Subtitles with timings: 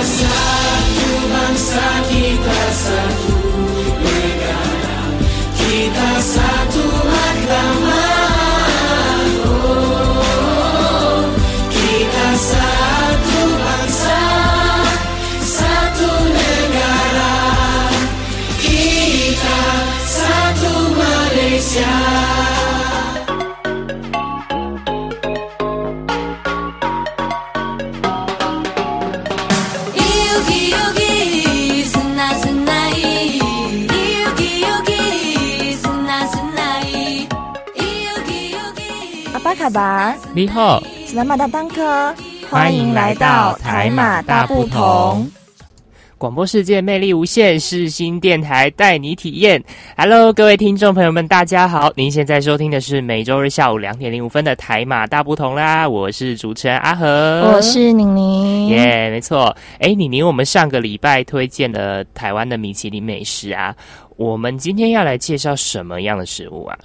[0.00, 3.39] satu bangsa kita satu
[39.70, 42.14] 巴，你好，斯拉马大当科，
[42.50, 45.30] 欢迎来到台马大不同。
[46.18, 49.62] 广播世界魅力无限，世新电台带你体验。
[49.96, 51.90] Hello，各位听众朋友们，大家好！
[51.96, 58.66] 您现在收听的是每周日下午两点零五分的台马大不同啦，我是主持人阿和，我是宁宁。
[58.66, 59.56] 耶没错。
[59.78, 63.74] 哎，妮妮，我们上个礼拜推荐了台湾的米其林美食啊，
[64.16, 66.76] 我们今天要来介绍什么样的食物啊？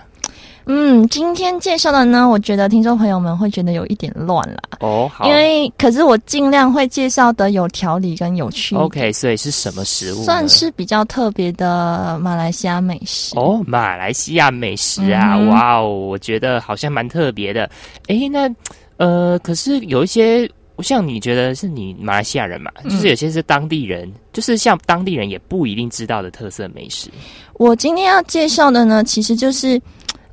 [0.67, 8.75] 嗯，今天介绍的呢，我觉得听众朋友们会觉得有一点乱啦，哦，好因为可是我尽量会介绍的有条理跟有趣。
[8.75, 10.23] ，OK，所以是什么食物？
[10.23, 13.38] 算是比较特别的马来西亚美食。
[13.38, 17.69] 哦，马来西亚美食啊，嗯哇哦，我觉得好像蛮特别的。
[18.08, 18.49] 哎，那
[18.97, 20.49] 呃，可是有一些，
[20.80, 27.09] 像你觉得是你马来西亚人嘛，嗯就是有些是当地人，就是像当地人也不一定知道的特色美食。
[27.53, 29.80] 我今天要介绍的呢，其实就是，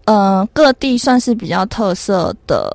[0.04, 2.70] 呃，各地算是比较特色的。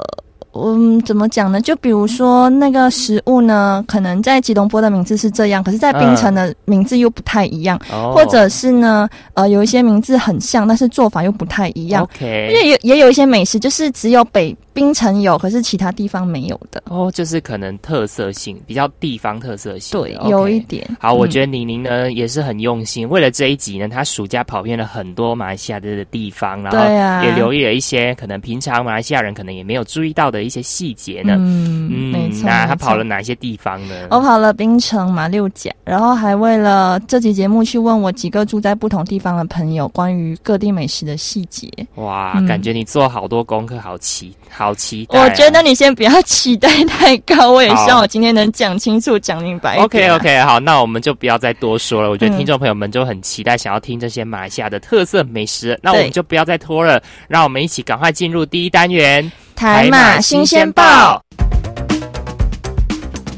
[0.59, 1.61] 嗯，怎么讲呢？
[1.61, 12.07] 就比如说那个食物呢，可能在吉隆坡的名字是这样，可是在槟城的名字又不太一样，哦，或者是呢，呃，有一些名字很像，但是做法又不太一样。
[12.19, 16.83] 因为也也有一些美食，就是只有北槟城有，可是其他地方没有的。
[16.85, 20.87] 哦，就是可能特色性比较地方特色性，对，有一点。
[20.99, 31.33] 好，我嗯觉得宁宁呢也是很用心，为了这一集呢，他暑假跑遍了很多马来西亚的地方，然后也留意了一些可能平常马来西亚人可能也没有注意到的一些细节呢。
[31.39, 32.45] 嗯，没错。
[32.45, 34.09] 那他跑了哪些地方呢？
[34.11, 41.67] 我跑了冰城、马六甲，然后还为了这集节目去问我几个住在不同地方的朋友关于各地美食的细节。
[41.95, 50.09] 哇，嗯感觉你做好多功课，好奇好期待啊、我觉得你先不要期待太高，我也希望我今天能讲清楚、讲明白一 OK。
[50.09, 52.09] OK 好，那我们就不要再多说了。
[52.09, 59.31] 我觉得嗯听众朋友们就很期待想要听这些马来西亚的特色美食，那我对们就不要再拖了，让我们一起赶快进入第一单元。
[59.55, 61.19] 台马新鲜报，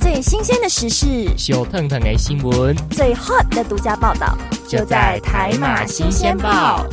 [0.02, 1.06] 最新鲜的时事，
[1.38, 4.38] 小腾腾的新闻最 hot 的独家报道，
[4.68, 6.86] 就在台马新鲜报。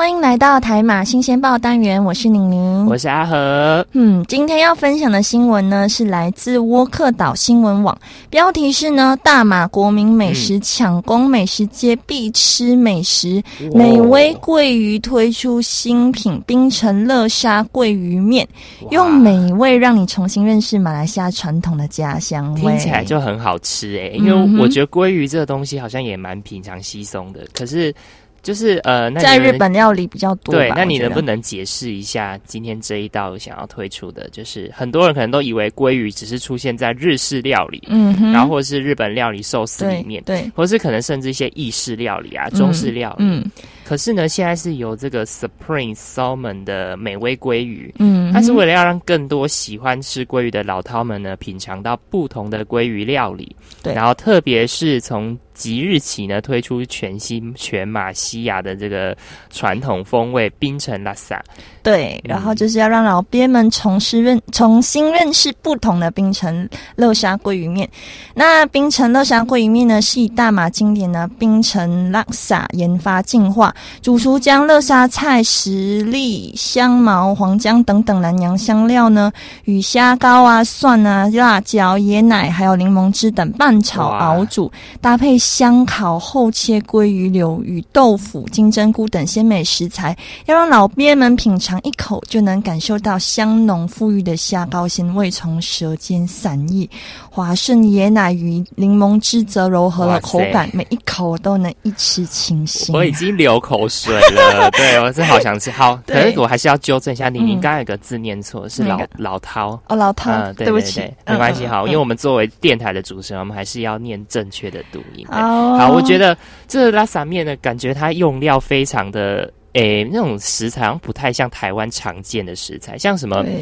[0.00, 3.86] 欢迎来到台马新鲜报单元，我是宁宁，我是阿和。
[3.92, 8.00] 嗯，今天要分享的新闻呢，是来自窝克岛新闻网，
[8.30, 13.42] 标题是呢：大马国民美食抢攻美食街必吃美食，
[13.74, 18.48] 美味桂鱼推出新品冰城乐沙桂鱼面，
[18.90, 22.60] 用美味让你重新认识马来西亚传统的家乡味。
[22.62, 27.94] 听起来就很好吃诶、因为我觉得鲑鱼这个东西好像也蛮平常稀松的，可是
[28.42, 30.54] 就是呃，那在日本料理比较多。
[30.54, 34.28] 对，那你能不能解释一下今天这一道想要推出的？
[34.30, 43.24] 就是很多人可能都以为鲑鱼只是出现在日式料理，嗯哼，然后或是日本料理寿司里面，对，或是可能甚至一些意式料理啊、中式料理。
[43.24, 43.44] 嗯
[43.84, 47.92] 可是呢，现在是有这个 Supreme Salmon 的美味鲑鱼。
[47.98, 53.56] 嗯，它是为了要让更多喜欢吃鲑鱼的老饕们呢，品尝到不同的鲑鱼料理。
[53.82, 59.16] 对然后特别是从即日起呢，推出全新全马西亚的这个
[59.50, 61.42] 传统风味冰城拉萨。
[61.82, 67.88] 对，然后就是要让老鳖们重新认重新认识不同的冰城乐沙鲑鱼面。
[68.34, 79.32] 那冰城乐沙鲑鱼面呢，是以大马经典的冰城拉萨研发进化，主厨将乐沙菜、实粒、香茅、黄姜等等南洋香料呢，
[79.64, 84.70] 与虾膏啊、蒜啊、辣椒、椰奶还有柠檬汁等拌炒熬煮，
[85.00, 90.14] 搭配香烤厚切鲑鱼柳与豆腐、金针菇等鲜美食材，
[90.44, 96.88] 要让老鳖们品尝一口就能感受到香浓馥郁的虾膏鲜味从舌尖散溢，
[97.30, 102.92] 华顺椰奶与柠檬汁则柔和了口感，每一口都能一吃清新。
[102.94, 105.70] 我已经流口水了，对我真好想吃。
[105.70, 109.70] 好，可是我还是要纠正一下，你嗯你刚刚有个字念错，是老老涛。
[109.88, 115.24] 哦，老涛，嗯，对不起没关系哈，因为我们们作为电台的主持人，我们还是要念正确的读音。
[115.30, 116.36] 对哦好，我觉得
[116.66, 123.60] 这个拉萨面呢，感觉它用料非常的诶那种食材好像不太像台湾常见的食材，像什么对，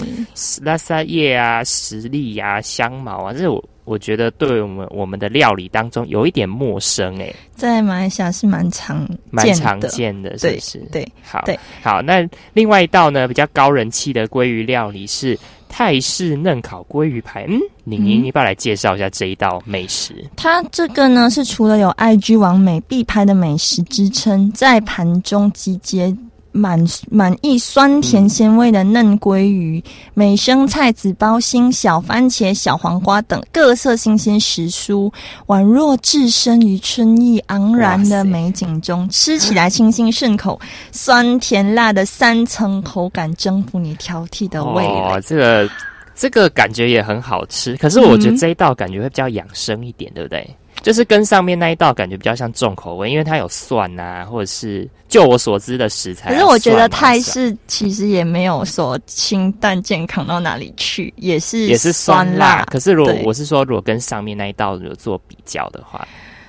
[0.63, 10.79] 拉萨叶啊、石栗呀、香茅啊，这是我我觉得对我们我们的料理当中有一点陌生诶，在马来西亚是蛮常蛮见，常见的，是不是？
[10.93, 12.03] 对，好，对好。
[12.03, 15.39] 那另外一道呢，比较高人气的鲑鱼料理是
[15.69, 17.45] 泰式嫩烤鲑鱼排。
[17.49, 20.15] 嗯，宁宁，嗯你不要来介绍一下这一道美食？
[20.37, 26.15] 它这个呢是除了有 IG 王美必拍的美食之称，在盘中集结
[26.53, 29.83] 满满意酸甜鲜味的嫩鲑鱼、
[30.15, 35.13] 美生菜、紫包心、小番茄、小黄瓜等各色新鲜时蔬，
[35.47, 40.61] 宛若置身于春意盎然的美景中，吃起来清新顺口，
[40.91, 44.89] 酸甜辣的三层口感征服你挑剔的味蕾。
[44.89, 45.71] 哦，这个
[46.15, 50.49] 这个感觉也很好吃，可是我觉得嗯这一道感觉会比较养生一点，对不对？
[50.83, 56.33] 就是跟上面那一道感觉比较像重口味，因为它有蒜呐、或者是就我所知的食材啊。
[56.33, 62.65] 可是我觉得泰式其实也没有说清淡健康到哪里去，也是也是酸辣辣，。
[62.67, 66.07] 可是如果我是说，如果跟上面那一道有做比较的话，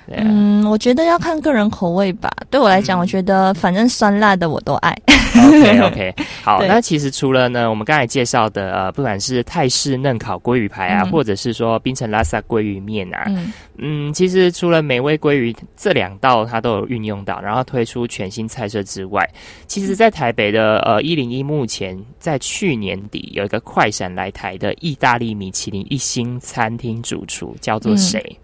[0.09, 0.23] 对啊。
[0.25, 2.29] 嗯，我觉得要看个人口味吧。
[2.49, 4.97] 对我来讲，嗯我觉得反正酸辣的我都爱。
[5.35, 19.29] OK OK， 好，那其实除了呢，我们刚才介绍的呃，不管是泰式嫩烤鲑鱼排啊，嗯或者是说冰城拉萨鲑鱼面啊，嗯，嗯，其实除了美味鲑鱼这两道它都有运用到，然后推出全新菜色之外，
[19.67, 28.37] 其实在台北的呃一零一目前在去年底有一个快闪来台的意大利米其林一星餐厅主厨叫做嗯谁？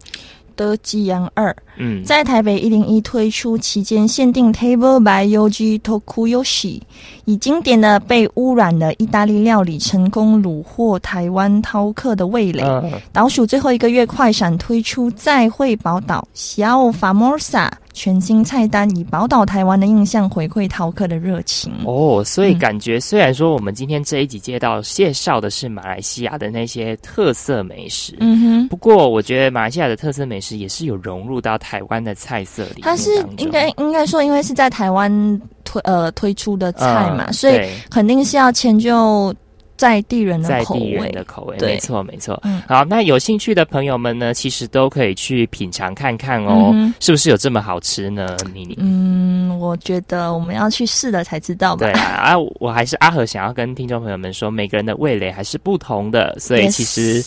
[0.55, 1.55] 德基阳二。
[1.77, 6.81] 嗯，在台北一零一推出期间限定 Table by Yoji Tokuyoshi，
[7.25, 12.63] 以经典的被污染的意大利料理成功虏获台湾饕客的味蕾。
[12.63, 21.71] 嗯倒数最后一个月，快闪推出再会宝岛小法摩萨全新菜单，以宝岛台湾的印象回馈饕客的热情。
[21.85, 37.59] 哦，所以嗯感觉虽然说我们今天这一集介绍介绍的是马来西亚的那些特色美食，嗯哼，不过我觉得马来西亚的特色美食也是有融入到台湾的菜色里面它是应该应该说，因为是在台湾推呃推出的菜嘛，嗯所以
[37.89, 39.33] 肯定是要迁就
[39.75, 41.11] 在地人的口在地人味。
[41.11, 42.39] 的口味，对没错没错。
[42.43, 48.37] 嗯好，那有兴趣的朋友们呢，其实都可以去品尝看看哦，嗯是不是有这么好吃呢？
[48.53, 48.77] 妮妮。
[48.79, 51.91] 嗯，我觉得我们要去试了才知道吧对。
[51.99, 57.25] 啊，啊，我还是阿和想要跟听众朋友们说，每个人的味蕾还是不同的，所以其实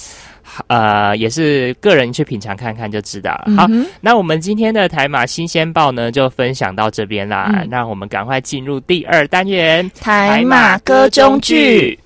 [0.66, 3.52] 呃也是个人去品尝看看就知道了。
[3.56, 7.50] 好，嗯那我们今天的台马新鲜报呢，就分享到这边啦。
[7.54, 11.98] 嗯让我们赶快进入第二单元台马歌中剧。。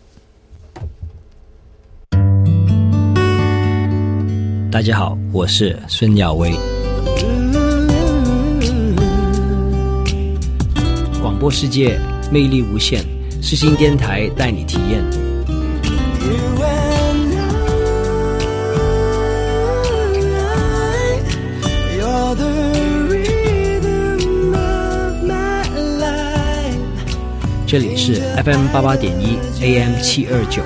[4.71, 6.51] 大家好，我是孙耀威。
[11.21, 11.99] 广播世界
[12.33, 13.01] 魅力无限，
[13.43, 15.32] 世新电台带你体验。
[27.73, 30.63] 这里是 FM 八八点一 AM 七二九，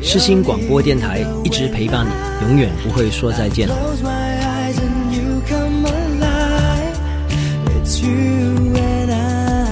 [0.00, 2.12] 世新广播电台一直陪伴你，
[2.46, 3.68] 永远不会说再见。
[3.68, 6.94] Close my eyes and you come alive.
[7.82, 9.66] It's you and I.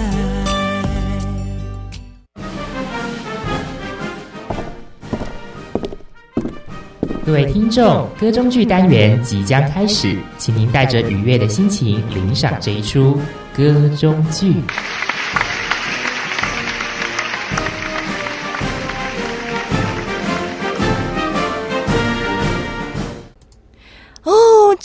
[7.25, 13.21] 各位听众，歌中剧单元即将开始，请您带着愉悦的心情领赏这一出
[13.57, 14.53] 歌中剧。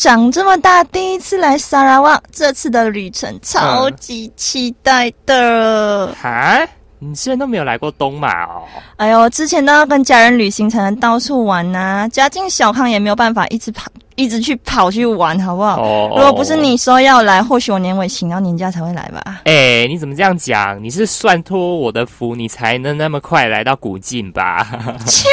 [0.01, 6.11] 长这么大第一次来萨拉旺，这次的旅程超级期待的。
[6.19, 6.67] 哈，
[6.97, 8.63] 你之前都没有来过东马哦？
[8.97, 13.91] 哎呦，之前都要跟家人旅行才能到处玩呐、家境小康也没有办法一直跑，
[14.21, 15.81] 一直去跑去玩，好不好？
[15.81, 19.41] 哦如果不是你说要来，或许我年尾请到年假才会来吧。
[19.45, 20.81] 哎、你怎么这样讲？
[20.81, 24.65] 你是算托我的福，你才能那么快来到古晋吧？
[25.05, 25.27] 切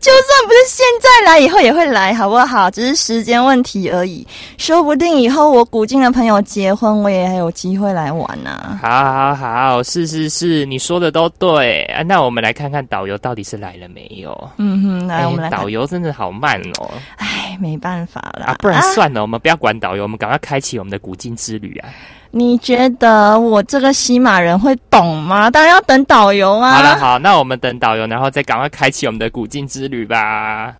[0.00, 2.70] 就算不是现在来，以后也会来，好不好？
[2.70, 4.26] 只是时间问题而已。
[4.56, 12.02] 说不定以后我古晋的朋友结婚，我也还有机会来玩呢、好好好，是是是，你说的都对啊。
[12.02, 14.50] 那我们来看看导游到底是来了没有？
[14.58, 15.68] 嗯哼，来，哎我们来看导。
[15.68, 16.90] 游真的好慢哦。
[17.16, 18.46] 哎，没办法啦。
[18.46, 21.88] 啊，不然算了，我们不要管导游，我们赶快开启我们的古今之旅啊！
[22.30, 25.50] 你觉得我这个西马人会懂吗？
[25.50, 26.72] 当然要等导游啊。
[26.72, 30.74] 好了，好，那我们等导游，然后再赶快开启我们的古今之旅吧。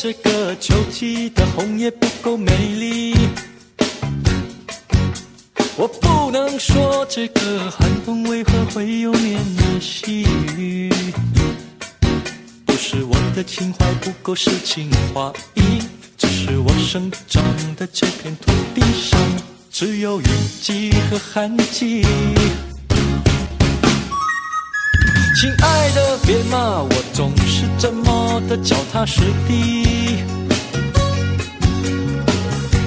[0.00, 3.16] 这个秋季的红叶不够美丽，
[5.76, 10.22] 我不能说这个寒风为何会有绵绵细
[10.56, 10.88] 雨。
[12.64, 15.82] 不是我的情怀不够诗情画意，
[16.16, 17.42] 只是我生长
[17.74, 19.20] 的这片土地上
[19.68, 20.26] 只有雨
[20.62, 22.06] 季和寒季。
[25.40, 30.18] 亲爱的，别骂我总是这么的脚踏实地，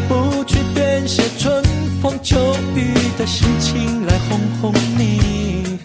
[0.09, 1.63] 不去编写春
[2.01, 2.37] 风秋
[2.75, 5.79] 雨的心情来哄哄你。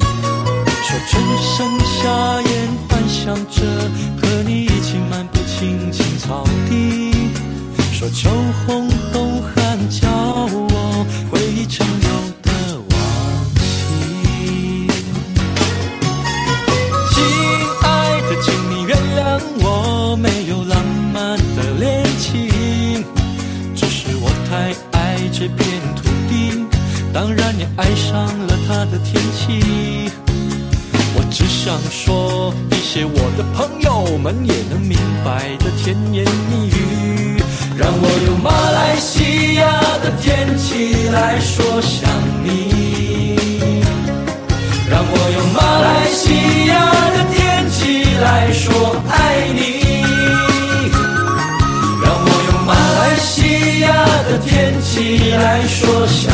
[0.82, 3.62] 说春生夏宴，幻想着
[4.20, 7.12] 和你一起漫步青青草地。
[7.92, 8.28] 说秋
[8.66, 9.35] 红冬
[27.16, 30.12] 当然你爱上了它的天气。
[31.14, 37.40] 我只想说一些我的朋友们也能明白的甜言蜜语，
[37.74, 42.06] 让我用马来西亚的天气来说想
[42.44, 43.34] 你。
[44.86, 46.74] 让我用马来西亚
[47.16, 49.80] 的天气来说爱你，
[52.04, 56.30] 让我用马来西亚的天气来说想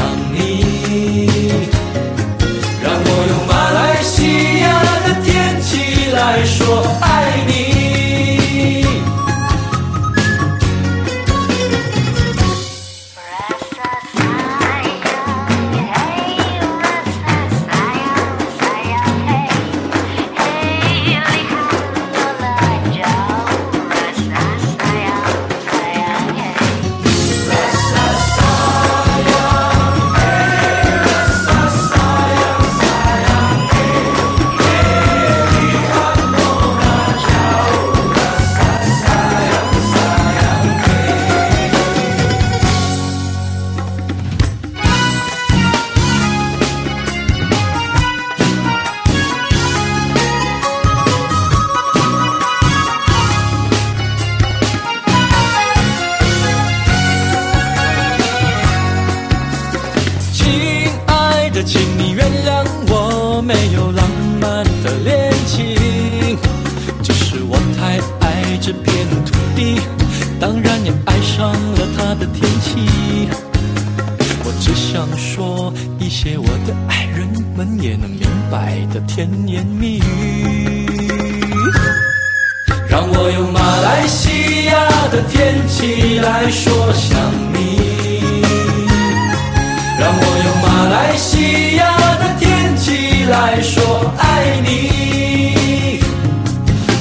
[93.85, 93.87] 我
[94.17, 95.99] 爱你，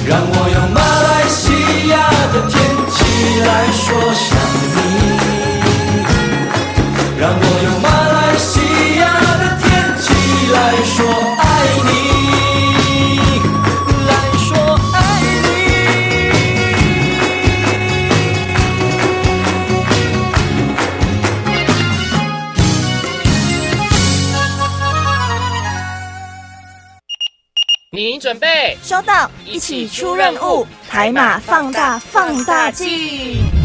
[0.07, 1.41] 让我用马来西
[1.89, 1.93] 亚
[2.33, 2.53] 的天
[2.89, 2.97] 气
[3.41, 3.85] 来说
[28.91, 33.60] 收到，一起出任务，海马放大放大镜。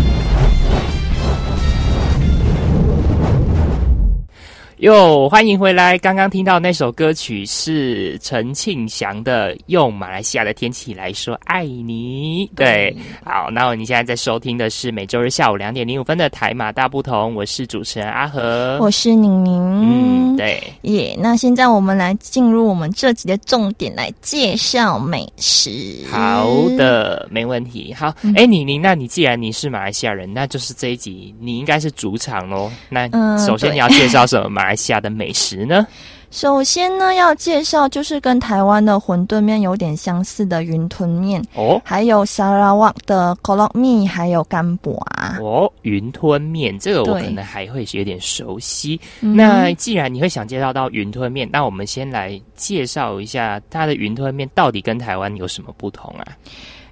[4.80, 5.96] 哟，欢迎回来！
[5.96, 12.46] 刚刚听到那首歌曲是陈庆祥的《用马来西亚的天气来说爱你》。
[12.54, 18.76] 对，好，那你现在在收听的是每周日下午两点零五分的台马大不同，我是主持人阿和。
[18.78, 20.34] 我是宁宁。
[20.34, 25.70] 嗯，对，耶那现在我们来进入我们这集的重点，来介绍美食。
[26.10, 27.94] 好，的，没问题。
[27.94, 32.70] 好，哎、宁宁，那你既然你是马来西亚人，那就是这一集你应该是主场喽。
[32.90, 35.86] 那首先你要介绍什么马来西亚的美食呢？
[36.32, 45.38] 首先呢，要介绍就是跟台湾的馄饨面有点相似的云吞面，哦还有沙拉瓦的 k o l o m i 还有干博啊。
[45.40, 49.00] 哦，云吞面这个我可能还会有点熟悉。
[49.20, 56.26] 嗯那既然你会想介绍到云吞面，那我们先来介绍一下它的云吞面到底跟台湾有什么不同啊？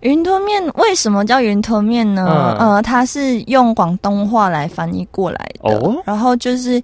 [0.00, 2.57] 云吞面为什么叫云吞面呢？
[2.61, 6.81] 嗯呃，它是用广东话来翻译过来的，哦然后就是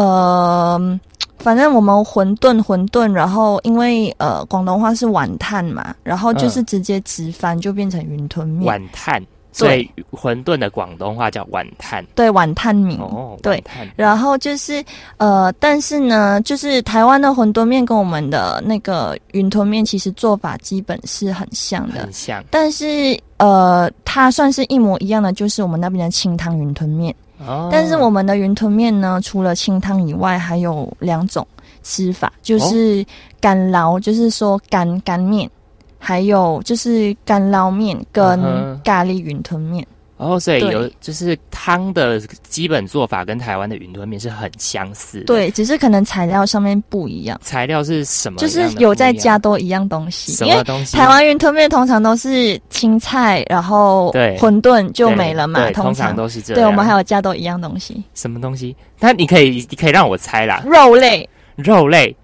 [0.00, 1.00] 呃。
[1.40, 8.66] 反正我们馄饨馄饨，然后因为呃广东话是碗炭嘛，然后就是嗯直接直翻就变成云吞面。
[8.66, 12.04] 碗炭所以馄饨的广东话叫碗炭。
[12.16, 12.96] 对，碗炭米。
[12.96, 13.62] 哦，对
[13.94, 14.84] 然后就是
[15.18, 27.14] 呃，但是呢，就是台湾的馄饨面跟我们的那个云吞面其实做法基本是很像的很，像但是呃，它算是一模一样的，就是我们那边的清汤云吞面。
[27.46, 27.68] 哦。
[27.70, 31.46] 但是我们的云吞面呢，除了清汤以外，还有两种
[31.82, 33.04] 吃法，就是
[33.40, 35.50] 干捞，就是说干干面，
[35.98, 38.40] 还有就是干捞面跟
[38.82, 39.86] 咖喱云吞面。
[40.18, 48.46] 哦，所以有就是汤的基本做法跟台湾的云吞面是很相似的。，对，只是可能材料上面不一样，材料是什么就？
[48.46, 50.52] 是有在加多一样东西，因为。
[50.52, 50.96] 什么东西？
[50.96, 56.62] 台湾云吞面通常都是青菜，然后对馄饨就对没了嘛，通常常都是这样。
[56.62, 58.74] 对，我们还有加多一样东西，什么东西？
[58.98, 62.14] 那你可以，你可以让我猜啦，肉类、肉类，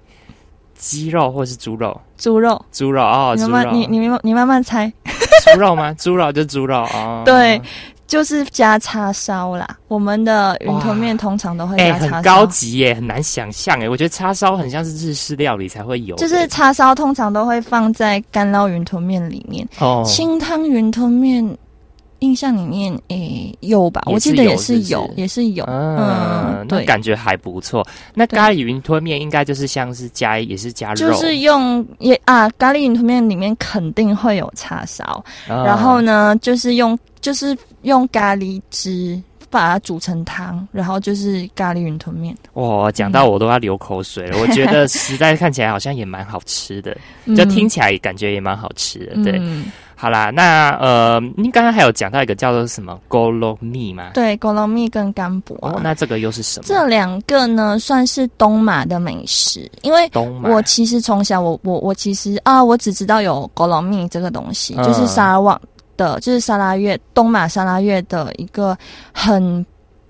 [0.84, 2.62] 鸡肉或是猪肉，猪肉。
[2.70, 4.92] 猪肉哦，你猪肉，慢慢你你你慢慢猜，
[5.54, 5.92] 猪肉吗？
[5.98, 7.22] 猪肉就猪肉哦。
[7.24, 7.58] 对，
[8.06, 9.66] 就是加叉烧啦。
[9.88, 13.88] 我们的云吞面通常都会哎、加叉烧，很高级耶，很难想象哎。
[13.88, 21.56] 我觉得叉烧很像是日式料理才会有，就是叉烧通常都会放在干捞云吞面里面，哦，清汤云吞面。
[22.24, 24.02] 印象里面，诶、有吧？
[24.06, 25.64] 我记得也是有也是有。
[25.68, 27.86] 嗯，对，感觉还不错。
[28.14, 35.04] 那咖喱云吞面应该就是像是加也是加肉，就是用也啊，咖喱云吞面里面肯定会有叉烧，
[35.48, 42.34] 啊然后呢，就是用就是用咖喱汁把它煮成汤，然后就是咖喱云吞面。
[42.54, 44.38] 哇，讲到我都要流口水了。
[44.40, 49.22] 我觉得实在看起来好像也蛮好吃的， 嗯就听起来感觉也蛮好吃的。
[49.22, 54.10] 对，嗯好啦，那呃，您刚刚还有讲到一个叫做什么 g o l o m i 吗？
[54.12, 56.64] 对，，Golomi 跟干博、哦，那这个又是什么？
[56.66, 60.10] 这两个呢，算是东马的美食，因为
[60.42, 65.60] 我其实从小我我我其实啊，我只知道有 Golomi 这个东西，嗯就是沙拉旺
[65.96, 68.76] 的，就是沙拉越东马沙拉越的一个
[69.12, 69.64] 很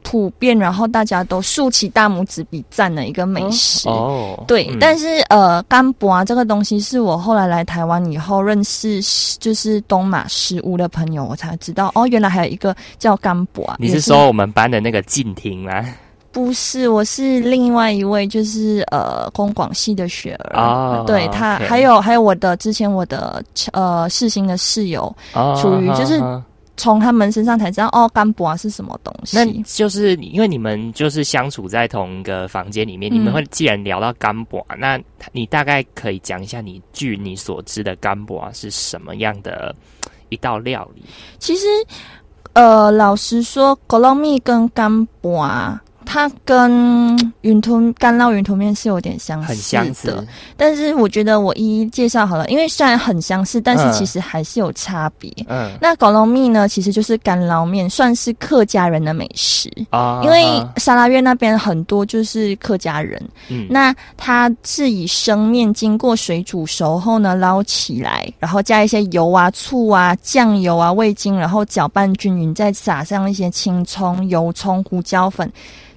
[0.05, 3.89] 普遍，然后大家都竖起大拇指比赞的一个美食。
[3.89, 9.01] 哦，对，嗯但是呃，干博啊这个东西是我后来来台湾以后认识，
[9.41, 13.77] 就是东马食物的朋友，我才知道哦，原来还有一个叫干博啊。
[13.81, 15.85] 你是说我们班的那个静婷吗？
[16.31, 20.61] 不是，我是另外一位，就是呃，公广系的雪儿。
[20.61, 26.21] 哦对他还有还有我的之前我的呃世新的室友，哦，属于就是
[26.77, 29.37] 从他们身上才知道哦，干博啊是什么东西。
[29.37, 35.01] 那就是因为你们就是相处在同一个房间里面，你们嗯会既然聊到干博，那
[35.33, 39.75] 你大概可以讲一下你据你所知的干博是什么样的
[40.31, 41.03] 一道料理？
[41.39, 41.67] 其实
[42.55, 45.81] 呃，老实说，狗肉蜜跟干博啊。
[46.15, 55.29] 它跟云吞干捞云吞面是有点相似的，很相似，但是我觉得我一一介绍好了，因为虽然很相似，但是嗯其实还是有差别。
[55.49, 55.73] 嗯。
[55.81, 59.69] 那狗肉蜜呢，其实就是干捞面，算是客家人的美食。
[59.91, 63.67] 啊因为沙拉越那边很多就是客家人，嗯。
[63.69, 75.51] 那它是以生面经过水煮熟后呢捞起来，然后加一些油啊、醋啊、酱油啊、味精，然后搅拌均匀，再撒上一些青葱、油葱、胡椒粉、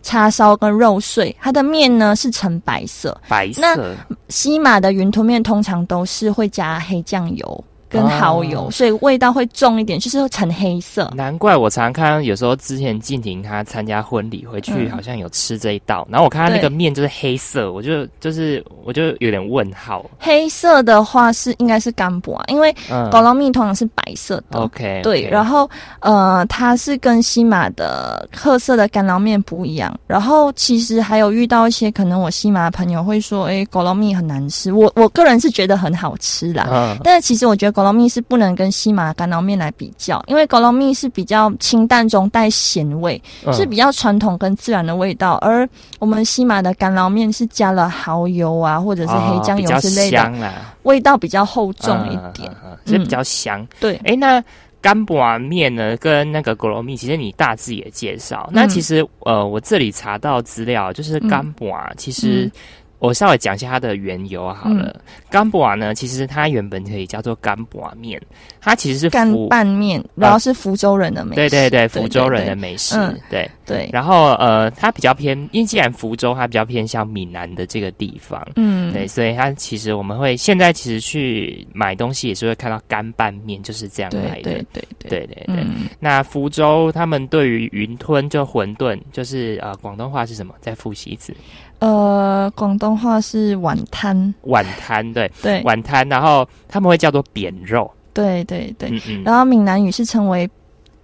[0.08, 1.36] 叉烧跟肉碎。
[1.42, 3.94] 它的面呢是呈白色，白那色
[4.30, 11.12] 西马的云吞面通常都是会加黑酱油跟蚝油，哦所以味道会重一点，就是呈黑色。
[11.16, 20.06] 难怪我常常看到，有时候之前静婷她参加婚礼回去，嗯好像有吃这一道，然后我看她那个面就是黑色，我就就是我就有点问号。
[20.20, 24.60] 黑色的话是应该是干博啊，因为嗯狗肉蜜通常是白色的。
[24.60, 25.70] ，OK，对，然后
[26.00, 29.98] 呃，它是跟西马的褐色的干捞面不一样。
[30.08, 34.72] 然后其实还有遇到一些可能我西马的朋友会说，诶，狗肉蜜很难吃。
[34.72, 52.50] 我我个人是觉得很好吃啦，嗯但是其实我觉得狗肉蜜是不能跟西马干捞面来比较，因为狗肉蜜是比较清淡中带咸味，嗯是比较传统跟自然的味道，而我们西马的干捞面是加了蚝油啊，或者是黑酱油之类香啦，味道比较厚重一点。
[52.50, 53.64] 嗯，嗯嗯所以比较香。
[53.80, 54.44] 对，哎、那
[54.82, 58.48] 干博面呢，跟那个狗肉蜜，其实你大致也介绍。
[58.50, 62.52] 嗯那其实呃，我这里查到资料，就是干博其实。
[63.00, 65.00] 嗯我稍微讲一下它的缘由好了。
[65.30, 68.20] 干布瓦呢，其实它原本可以叫做干布瓦面，
[68.60, 71.36] 它其实是干拌面，然后是福州人的美食。
[71.36, 73.50] 对对对，福州人的对美食，嗯对。
[73.68, 84.44] 对，然后呃，它比较偏，因为既然福州它比较偏向闽南的这个地方，嗯，对，所以它其实我们会现在其实去买东西也是会看到干拌面，就是这样来的。
[84.44, 85.44] 对对对，对对对。
[85.50, 90.56] 嗯，那福州他们对于云吞就馄饨，就是呃广东话是什么？
[90.62, 91.36] 再复习一次，
[91.80, 95.62] 呃，广东话是碗摊，碗摊，对，对。
[95.64, 100.50] 碗摊，然后他们会叫做扁肉，对对对，嗯嗯，然后闽南语是称为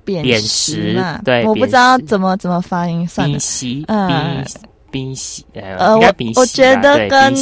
[0.04, 3.34] 扁扁食食嘛，对我不知道怎么怎么发音，算了。
[3.34, 4.46] 冰西，嗯冰
[4.92, 7.34] 冰西，呃，呃，我我觉得跟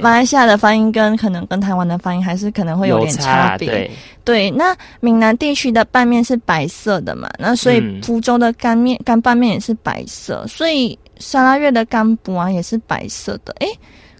[0.00, 3.68] 马来西亚的发音跟可能跟台湾的发音还是可能会有点差差别。
[3.68, 3.90] 对，
[4.24, 8.00] 对，那闽南地区的拌面是白色的嘛，那所以嗯。
[8.02, 13.54] 福州的干面、干拌面也是白色，所以沙拉越的干补啊也是白色的。
[13.60, 13.68] 诶，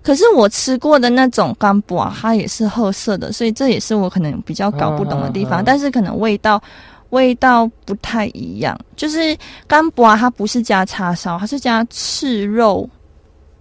[0.03, 5.65] 可是我吃过的那种干补啊，它也是褐色的，所以这也是我可能比较搞不懂的地方。
[5.65, 6.63] 但是可能味道
[7.11, 12.89] 味道不太一样，就是干补啊，它不是加叉烧，它是加赤肉。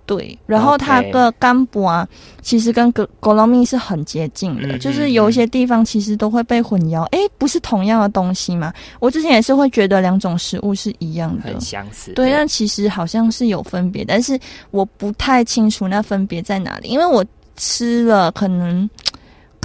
[0.06, 2.08] 对，然后它的干布啊，
[2.42, 7.02] 其实跟格格罗密是很接近的，嗯就是有一些地方其实都会被混淆。
[7.06, 8.72] 哎，不是同样的东西吗？
[9.00, 11.60] 我之前也是会觉得两种食物是一样的很。
[11.60, 12.14] 相似。
[12.14, 14.40] 对，但其实好像是有分别，但是
[14.72, 17.26] 我不太清楚那分别在哪里，因为我
[17.58, 18.88] 吃了可能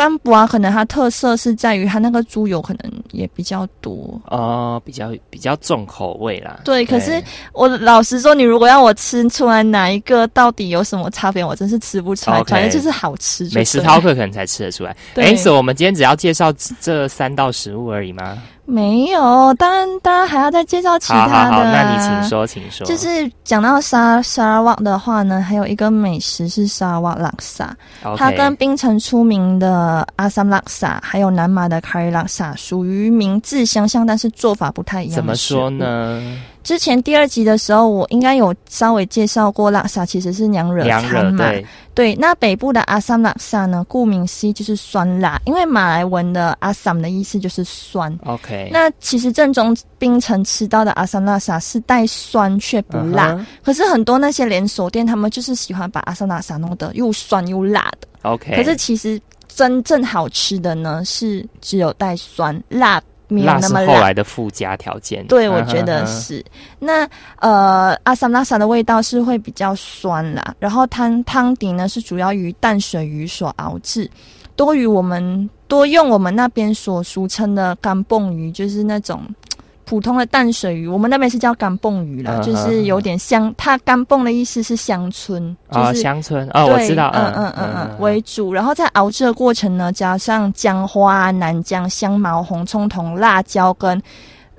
[0.00, 4.18] 干补啊，可能它特色是在于它那个猪油可能也比较多。
[4.30, 6.58] 哦，比较比较重口味啦。
[6.64, 12.42] 对，可是我老实说，你如果要我吃出来哪一个到底有什么差别，我真是吃不出来。
[12.44, 13.44] 反正就是好吃。
[13.54, 14.96] 美食饕客可能才吃得出来。
[15.14, 18.42] 对哎，所以我们今天只要介绍这三道食物而已吗？
[18.64, 21.44] 没有，当然当然还要再介绍其他的、啊。
[21.46, 22.28] 好好好，那你请。
[22.28, 22.86] 说，请说。
[22.86, 27.76] 就是讲到沙沙拉瓦的话呢，还有一个美食是沙拉瓦拉萨，
[28.16, 35.16] 它跟槟城出名的阿萨拉萨，还有南马的卡里拉萨，属于名字相像，但是做法不太一样。
[35.16, 35.68] 怎么说？
[35.70, 36.22] 呢？
[36.62, 41.44] 之前第二集的时候，我应该有稍微介绍过，拉萨其实是娘惹凉餐嘛。
[41.44, 48.16] 惹对，对，那北部的阿萨姆拉萨呢，顾名思义就是酸辣，因为马来文的阿萨姆的意思就是酸。
[48.24, 58.08] OK，那其实正宗槟城吃到的阿萨姆拉萨是带酸却不辣，可是很多那些连锁店他们就是喜欢把阿萨姆拉萨弄得又酸又辣的。
[58.22, 63.94] OK，可是其实真正好吃的呢是只有带酸，辣没有那么辣。
[63.94, 65.26] 后来的附加条件。
[65.26, 66.44] 对，我嗯觉得是。
[66.78, 74.10] 那呃，阿萨拉萨的味道是会比较酸啦，然后汤汤底呢是主要于淡水鱼所熬制，
[74.54, 79.22] 多于我们多用我们那边所俗称的干蹦鱼，就是那种。
[79.90, 94.00] 普通的淡水鱼，我们那边是叫干蹦鱼啦，嗯就是有点乡，它干蹦的意思是乡村，就啊，是乡村哦，我对知道，嗯嗯嗯嗯，为主，然后在熬制的过程呢，加上姜花、南姜、香茅、红葱头、辣椒跟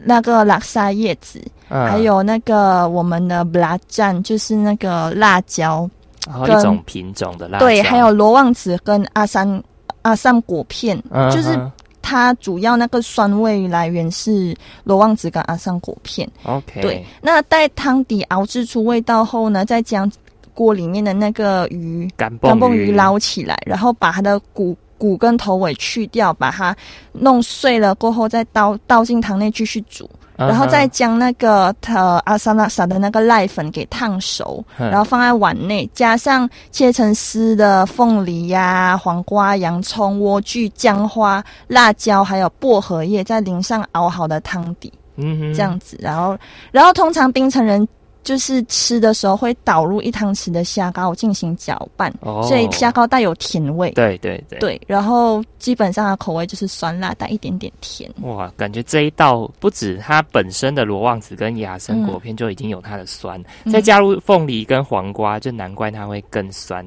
[0.03, 1.87] 那个拉萨叶子，嗯。
[1.87, 5.89] 还有那个我们的布拉酱，就是那个辣椒，
[6.25, 9.63] 跟然后一种品种的辣椒，对，还有罗望子跟阿三
[10.01, 16.29] 阿三果片，嗯就是哼它主要那个酸味来源是罗望子跟阿桑果片。
[16.43, 20.11] OK，对，那待汤底熬制出味道后呢，再将
[20.53, 22.91] 锅里面的那个鱼干干蹦蹦鱼。
[22.91, 26.75] 捞起来，然后把它的骨骨跟头尾去掉，把它
[27.13, 34.89] 弄碎了过后，再倒倒进汤内继续煮，然后再将那个呃阿萨拉萨的那个濑粉给烫熟，嗯。
[34.89, 45.53] 然后放在碗内，加上切成丝的凤梨呀、黄瓜、洋葱、莴苣、姜花、辣椒，还有薄荷叶，再淋上熬好的汤底，嗯哼。
[45.53, 46.37] 这样子，然后
[46.71, 47.87] 然后通常冰城人。
[48.23, 53.91] 就是吃的时候会倒入一汤匙的虾膏进行搅拌，哦所以虾膏带有甜味。
[53.91, 58.11] 对对对对，然后基本上的口味就是酸辣带一点点甜。
[58.21, 66.85] 哇，感觉这一道不止它本身的罗望子跟雅生果片就已经有它的酸，嗯再加入凤梨跟黄瓜，就难怪它会更酸。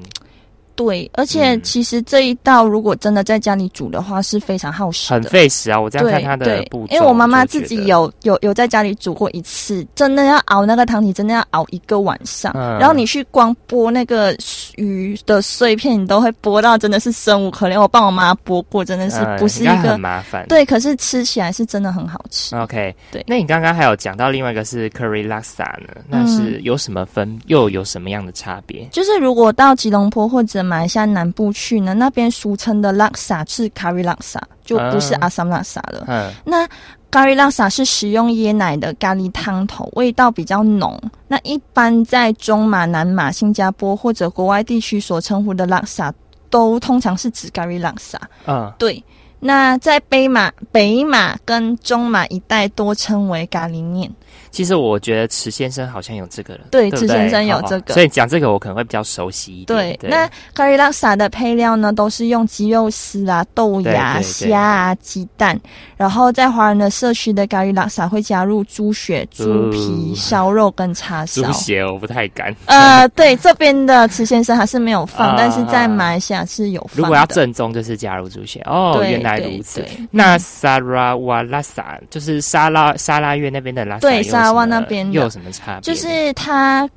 [0.75, 5.23] 对，而且嗯其实这一道如果真的在家里煮的话是非常耗时很。
[5.25, 5.79] 费时啊！
[5.79, 12.53] 我这样看它的步骤，因为我妈妈自己有有有在家里煮过一次，真的要熬那个汤底，真的要熬一个晚上。
[12.55, 14.35] 嗯然后你去光剥那个
[14.75, 17.79] 鱼的碎片，你都会剥到真的是生无可恋。
[17.79, 20.45] 我帮我妈剥过，真的是嗯不是一个、很麻烦。
[20.47, 22.55] 对，可是吃起来是真的很好吃。
[22.55, 28.87] OK，对那你刚刚还有讲到另外一个是 curry laksa 呢，那是有什么分，又有什么样的差别？
[28.91, 36.03] 就是如果到吉隆坡或者马来西亚南部去呢，那边俗称的拉萨是卡瑞拉萨，就不是啊阿萨拉萨了。
[36.07, 36.67] 嗯，那
[37.09, 40.99] 咖喱拉萨是使用椰奶的咖喱汤头，味道比较浓。
[41.27, 46.13] 那一般在中马、南马、新加坡或者国外地区所称呼的拉萨，
[46.49, 48.19] 都通常是指咖喱拉萨。
[48.45, 49.01] 嗯，对，
[49.39, 54.11] 那在北马、北马跟中马一带多称为咖喱面。
[54.55, 65.59] 其实我觉得池先生好像有这个了，对池先生有这个所以讲这个我可能会比较熟悉一点对点。，那咖喱拉萨的配料呢，都是用鸡肉丝啊、豆芽、虾啊、鸡蛋，
[65.97, 71.51] 然后在华人的社区的咖喱拉萨会加入猪血、猪皮、哦烧肉跟叉烧猪。
[71.51, 72.55] 血我不太敢。
[72.67, 76.97] 呃，对，这边的池先生还是没有放，啊 但是在马来西亚是有放。
[77.01, 79.03] 如果要正宗，就是加入猪血哦。
[79.03, 79.89] 原来如此对。
[80.11, 85.81] 那沙拉瓦拉萨就是沙拉沙拉越那边的拉萨，对有什沙拉瓦么那边有什么差别？
[85.81, 86.89] 就是它，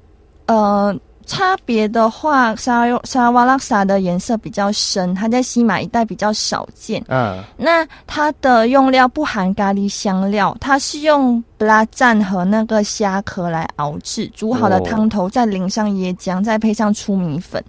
[0.46, 7.04] 呃，差别的话，沙拉沙拉瓦拉萨的颜色比较深，它在西马一带比较少见。
[7.08, 17.62] 嗯那它的用料不含咖喱香料，它是用布拉赞和那个虾壳来熬制，煮好的哦汤头再淋上椰浆，再配上粗米粉，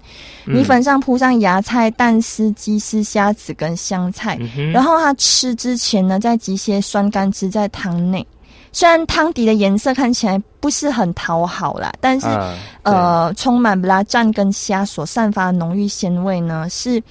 [0.45, 8.25] 嗯米粉上铺上芽菜、蛋丝、鸡丝、虾子跟香菜，嗯然后它吃之前呢，再挤些酸甘汁在汤内。
[8.71, 17.01] 虽然汤底的颜色看起来不是很讨好啦，但是、嗯呃，充满布拉蘸跟虾所散发的浓郁鲜味呢，是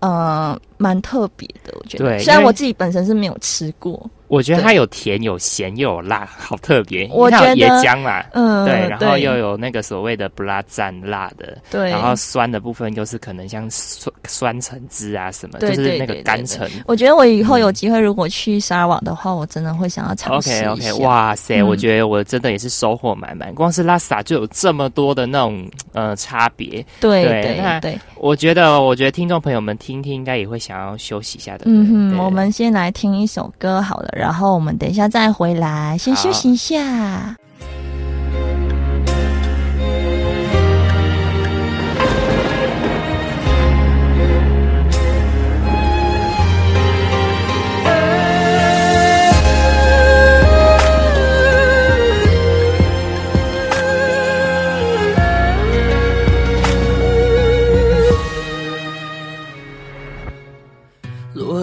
[0.00, 1.72] 呃蛮特别的。
[1.78, 7.08] 我觉得，虽然我自己本身是没有吃过，我觉得它有甜有咸又有辣，好特别。
[7.12, 16.68] 我它有觉得椰浆嘛，嗯，对，然后又有那个所谓的不辣蘸辣的，对，然后酸的部分又是可能像酸酸橙汁啊什么，就是那个甘橙。
[16.86, 20.90] 我觉得我以后有机会，如果去沙拉瓦的话，我真的会想要尝试 OK。
[20.90, 23.54] OK，哇塞，嗯我觉得我真的也是收获满满。
[23.54, 31.64] 光是拉萨就有这么多的那种呃差别，对对对对，我觉得我觉得听众朋友们听听应该也会想要休息一下的。
[31.66, 37.36] 嗯哼，我们先来听一首歌好了，然后我们等一下再回来，先休息一下。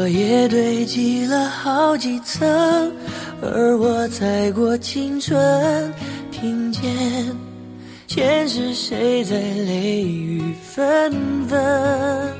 [0.05, 2.47] 落叶堆积了好几层，
[3.41, 5.91] 而我踩过青春，
[6.29, 6.83] 听见
[8.05, 11.11] 前世谁在泪雨纷
[11.47, 12.31] 纷。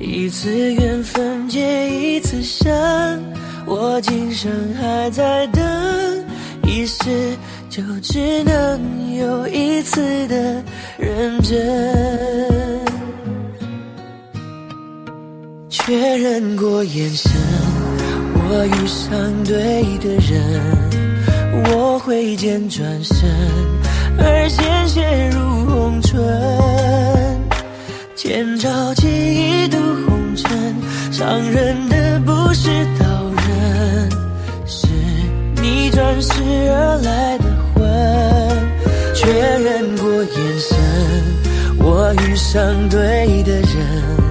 [0.00, 3.22] 一次缘分结一次生，
[3.66, 6.24] 我今生还在等，
[6.64, 7.36] 一世
[7.68, 10.64] 就只能有一次的
[10.98, 12.67] 认真。
[15.88, 17.32] 确认过眼神，
[18.34, 19.08] 我遇上
[19.44, 23.26] 对的人，我挥剑转身，
[24.18, 26.20] 而鲜血如红唇。
[28.14, 30.76] 千朝记忆渡红尘，
[31.10, 32.68] 伤人的不是
[33.00, 33.06] 刀
[33.48, 34.10] 刃，
[34.66, 34.86] 是
[35.62, 37.82] 你转世而来的魂。
[39.14, 40.76] 确认过眼神，
[41.78, 44.27] 我遇上对的人。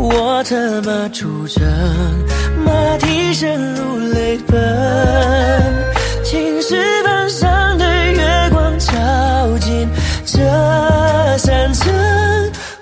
[0.00, 1.60] 我策马出征，
[2.64, 4.56] 马蹄声如泪奔。
[6.22, 9.88] 青石板上的月光照进
[10.24, 10.38] 这
[11.38, 11.92] 山城，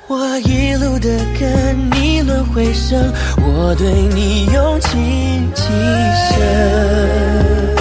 [0.09, 1.09] 我一路的
[1.41, 5.63] 跟你轮回声，我对你用情极
[6.35, 7.76] 深。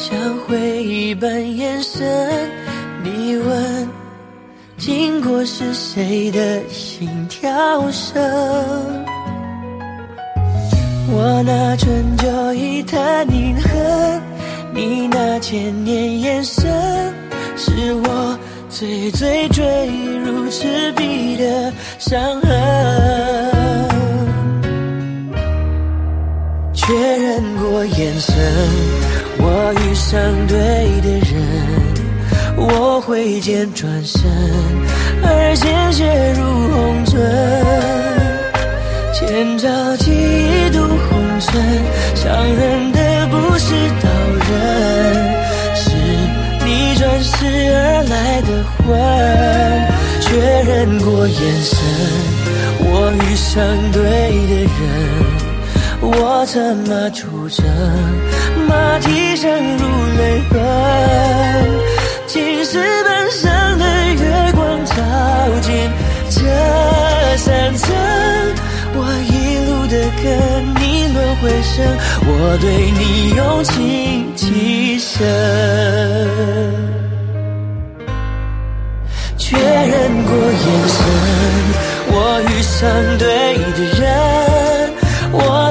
[0.00, 2.02] 像回忆般延伸。
[3.04, 3.88] 你问，
[4.78, 7.50] 经过是谁的心跳
[7.90, 8.18] 声？
[11.12, 14.22] 我那春秋一叹凝恨，
[14.72, 16.64] 你那千年眼神，
[17.54, 18.38] 是我
[18.70, 19.86] 最最坠
[20.24, 22.50] 入赤壁的伤痕。
[26.72, 28.34] 确认过眼神，
[29.42, 30.56] 我遇上对
[31.00, 31.32] 的人，
[32.56, 34.20] 我挥剑转身，
[35.22, 36.04] 而鲜血
[36.36, 37.18] 如红唇。
[39.12, 41.50] 千朝记一度红尘，
[42.14, 42.98] 伤人的
[43.28, 44.08] 不是刀
[44.50, 44.54] 刃，
[45.74, 45.82] 是
[46.64, 48.86] 你转世而来的魂。
[50.20, 50.28] 确
[50.70, 51.78] 认过眼神，
[52.78, 53.56] 我遇上
[53.92, 54.00] 对
[54.46, 55.29] 的人。
[56.02, 57.64] 我策马出征
[58.66, 59.84] 马蹄声如
[60.18, 60.58] 泪奔
[62.26, 63.84] 青石板上的
[64.14, 64.94] 月光照
[65.60, 65.74] 进
[66.30, 67.94] 这山城
[68.94, 70.24] 我一路的跟
[70.80, 71.84] 你轮回声
[72.26, 75.20] 我对你用情极深
[79.36, 80.98] 确认过眼神
[82.12, 83.26] 我遇上对
[83.74, 84.59] 的人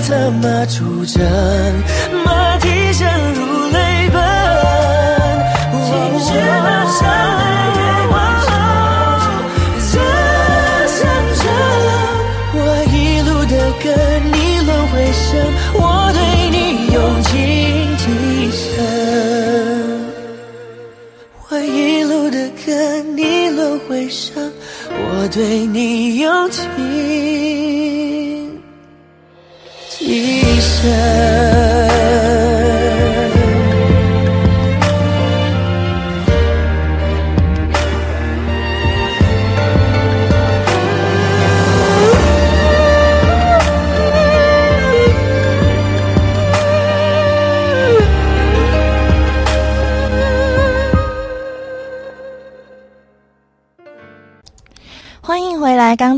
[0.01, 1.21] 策马出征？
[2.25, 4.21] 马蹄声如泪奔，
[5.85, 7.41] 情绪马上来
[8.11, 8.47] 往后，
[9.77, 9.93] 热
[10.87, 10.99] 想
[11.35, 11.41] 着
[12.53, 12.57] 我
[12.93, 13.87] 一路的跟
[14.31, 14.35] 你
[14.65, 15.27] 轮回声，
[15.75, 15.83] 我
[16.13, 16.17] 对
[16.49, 16.57] 你
[16.93, 17.29] 用情
[17.97, 18.03] 极
[18.51, 18.57] 深。
[21.51, 24.51] 我一路的跟你轮回声，
[24.89, 25.65] 我对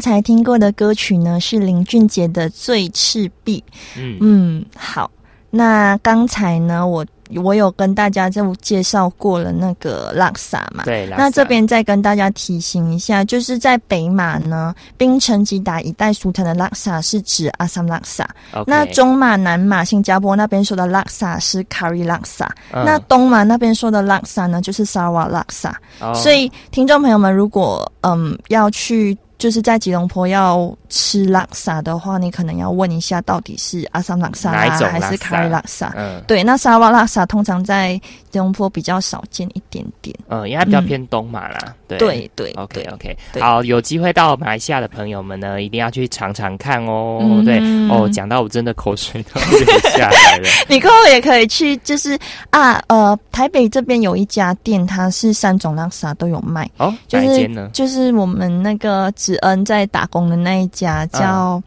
[0.02, 3.64] 才听过的歌曲呢，是林俊杰的《醉赤壁》。
[3.96, 5.10] 嗯嗯，好。
[5.54, 10.86] 那刚才呢，我我有跟大家就介绍过了那个拉萨嘛。
[10.86, 18.26] 对，那这边再跟大家提醒一下，就是在北马呢，槟城吉达一带俗称的拉萨是指阿萨姆拉萨，
[18.66, 25.78] 那中马、南马、新加坡那边说的拉萨是卡瑞拉萨，嗯那东马那边说的拉萨呢就是萨瓦拉萨。
[26.00, 35.92] 哦所以听众朋友们，如果嗯要去就是在吉隆坡要吃拉萨的话，你可能要问一下到底是阿萨姆拉萨还是拉萨卡里拉萨。
[35.98, 38.00] 嗯对，那沙瓦拉萨通常在
[38.30, 40.16] 吉隆坡比较少见一点点。
[40.28, 41.74] 嗯，因为它比较嗯偏东嘛啦。
[41.88, 47.20] 对对对 OK OK，对好，有机会到马来西亚的朋友们呢，一定要去尝尝看哦。
[47.24, 47.58] 嗯对
[47.90, 50.48] 哦，讲到我真的口水都流下来了。
[50.70, 52.16] 你过后也可以去，就是
[52.52, 57.70] 啊呃，台北这边有一家店，它是三种拉萨都有卖，哦，就是哪一间呢？
[57.74, 61.62] 就是我们那个子恩在打工的那一家叫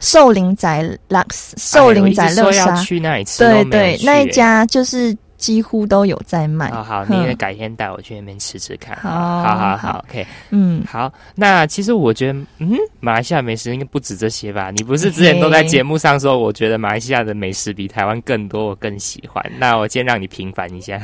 [0.00, 1.24] 寿林仔拉
[1.56, 6.70] 寿林仔哎我一直说要乐沙，去那里吃，对对，那一家就是几乎都有在卖。
[6.70, 8.96] 好好，嗯你也改天带我去那边吃吃看。
[8.96, 11.12] 好好好好好，OK，嗯，好。
[11.34, 14.70] 那其实我觉得，嗯，马来西亚美食应该不止这些吧？
[14.70, 19.44] 你不是之前都在节目上说，我觉得马来西亚的美食比台湾更多，我更喜欢。
[19.58, 21.00] 那我先让你平反一下。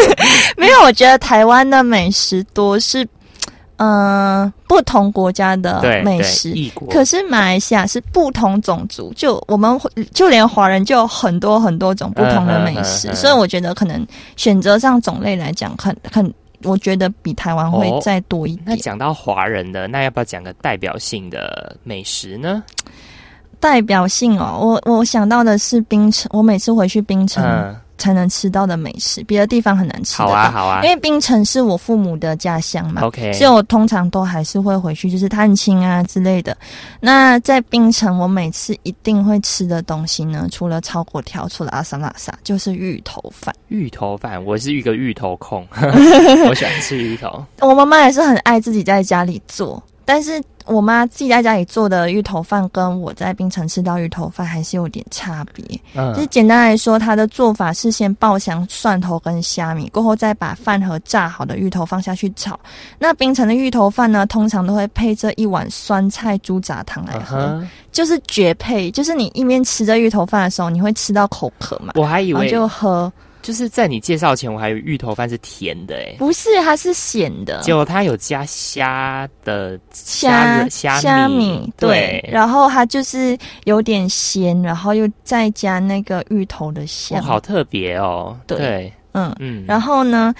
[0.56, 3.06] 没有，我觉得台湾的美食多是，
[3.76, 6.54] 嗯、不同国家的美食。
[6.90, 9.78] 可是马来西亚是不同种族，就我们
[10.12, 14.06] 就连华人就有很多很多种不同的美食，嗯嗯嗯嗯所以我觉得可能
[14.36, 16.32] 选择上种类来讲，很很，
[16.62, 18.64] 我觉得比台湾会哦再多一点。
[18.66, 22.62] 那讲到华人的，那要不要讲个代表性的美食呢？
[23.60, 30.28] 代表性哦，我我想到的是冰城，我每次回去冰城嗯，才能吃到的美食，别的地方很难吃得到。
[30.28, 33.00] 好啊，好啊因为槟城是我父母的家乡嘛。
[33.00, 36.54] ，OK，所以我通常都还是会回去，就是探亲啊之类的。
[37.00, 43.54] 那在槟城，我每次一定会吃的东西呢，除了炒粿条，除了阿萨拉萨，就是芋头饭。
[43.68, 47.42] 芋头饭，我是一个芋头控， 我喜欢吃芋头。
[47.66, 55.64] 我妈妈也是很爱自己在家里做，但是我妈自己在家里做的芋头饭，跟我在冰城吃到芋头饭还是有点差别。
[56.14, 62.58] 就是嗯，简单来说，它的做法是先爆香蒜头跟虾米，过后再把饭和炸好的芋头放下去炒。
[62.98, 68.90] 那冰城的芋头饭呢，通常都会配这一碗酸菜猪杂汤来嗯喝，哼，就是绝配。
[68.90, 73.12] 就是你一边吃着芋头饭的时候，你会吃到口渴嘛，我还以为就喝。
[73.44, 76.16] 就是在你介绍前，我还以为芋头饭是甜的诶。
[76.18, 77.60] 不是，它是咸的。
[77.60, 88.34] 结果它有加虾的虾仁虾虾米，对，然后它就是有点咸，然后又再加那个芋头的哇，香，好特别哦。
[88.46, 90.34] 对对，嗯，嗯，然后呢，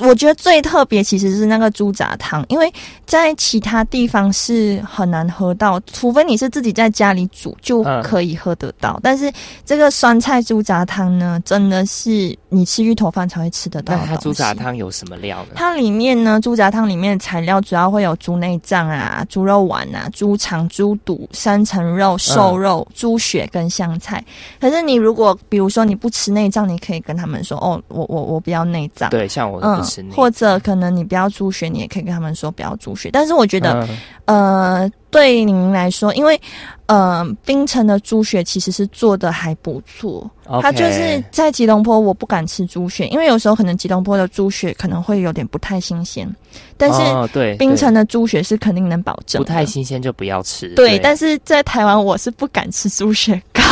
[0.00, 2.72] 我觉得最特别其实是那个猪杂汤，因为
[3.06, 9.00] 在其他地方是很难喝到，除非你是自己在家里煮就嗯可以喝得到。
[9.02, 9.32] 但是
[9.64, 13.94] 这个酸菜猪杂汤呢，真的是你吃芋头饭才会吃得到。
[13.96, 15.52] 那它猪杂汤有什么料呢？
[15.54, 24.22] 它里面呢，猪杂汤里面的材料主要会有猪内脏啊、猪肉丸啊、猪肠、猪肚、三层肉、瘦肉、猪血跟香菜。
[24.60, 29.08] 可是你如果比如说你不吃内脏，你可以跟他们说哦，我我我不要内脏。
[29.10, 29.82] 对，像我都
[30.14, 33.10] 或者可能你不要猪血，你也可以跟他们说不要猪血。
[33.12, 33.86] 但是我觉得，
[34.26, 36.40] 嗯呃，对您来说，因为
[36.86, 40.28] 呃，冰城的猪血其实是做的还不错。
[40.62, 46.28] 它就是在吉隆坡，我不敢吃猪血，因为有时候可能吉隆坡的猪血可能会有点不太新鲜，
[46.76, 50.68] 但是哦对冰城的猪血是肯定能保证的不太新鲜就不要吃。
[50.74, 53.62] 对，但是在台湾我是不敢吃猪血糕。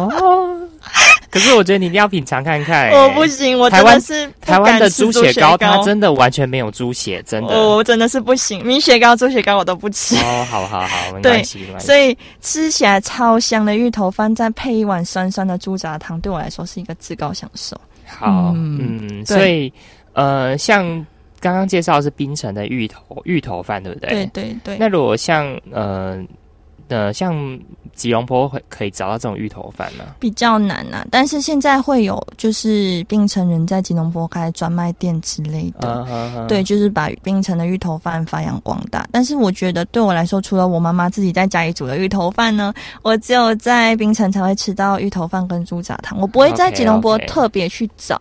[0.00, 0.56] 哦，
[1.32, 2.92] 可是我觉得你一定要品尝看看、欸。
[2.94, 7.58] 我不行，我台湾是台湾的猪血糕，它真的完全没有猪血，真的。
[7.58, 10.14] 我真的是不行，米血糕、猪血糕我都不吃。
[10.16, 11.42] 哦，好好好，没对。
[11.80, 17.74] 所以吃起来超香的芋头饭，再配一碗酸酸的猪杂汤，对我来说是一个至高享受。
[18.06, 19.72] 好，嗯嗯，所以
[20.12, 20.84] 呃，像
[21.40, 24.10] 刚刚介绍的是冰城的芋头芋头饭，对不对？
[24.10, 24.76] 对对对。
[24.78, 26.22] 那如果像呃
[26.92, 27.58] 呃像
[27.94, 30.04] 吉隆坡会可以找到这种芋头饭呢？
[30.18, 39.06] 比较难啊，但是现在会有就是槟城人在吉隆坡开专卖店之类的，对，就是把槟城的芋头饭发扬光大。
[39.10, 42.72] 但是我觉得对我来说，除了我妈妈自己在家里煮的芋头饭呢，
[43.02, 48.20] 我只有在槟城才会吃到芋头饭跟猪杂汤，我不会在吉隆坡特别去找。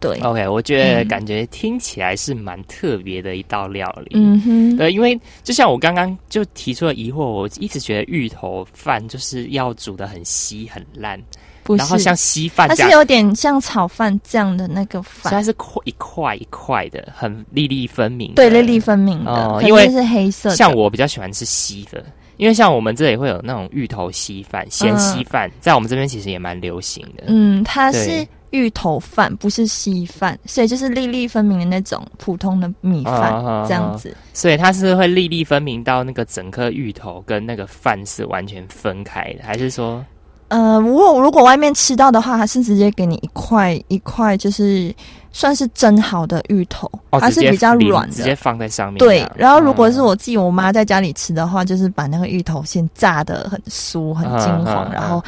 [0.00, 4.12] 对，OK，我觉得嗯感觉听起来是蛮特别的一道料理。
[4.14, 11.20] 嗯哼，对，因为就像我刚刚就提出了疑惑，我一直觉得芋头饭就是要煮的很稀很烂，
[11.62, 18.36] 不，然后像稀饭，它是有点像炒饭这样的那个所以它，是块一块一块的，很粒粒分明的。
[18.36, 20.56] 对，粒粒分明的，哦因为是黑色的。
[20.56, 22.02] 像我比较喜欢吃稀的，
[22.38, 27.24] 因为像我们这里会有那种芋头稀饭、咸稀饭，在我们这边其实也蛮流行的。
[27.26, 33.32] 嗯，它是芋头饭，不是稀饭，所以就是粒粒分明的那种普通的米饭、
[33.66, 34.16] 这样子。
[34.32, 40.04] 所以它是会粒粒分明到那个整颗芋头跟那个饭是完全分开的，还是说
[40.48, 44.92] 呃，如果如果外面吃到的话，它是直接给你一块一块，就是
[45.30, 48.14] 算是蒸好的芋头，哦它是比较软的。
[48.16, 55.22] 直接放在上面？，对然后如果是嗯我自己我妈在家里吃的话，就是把那个芋头先炸的很酥很金黄，嗯嗯嗯然后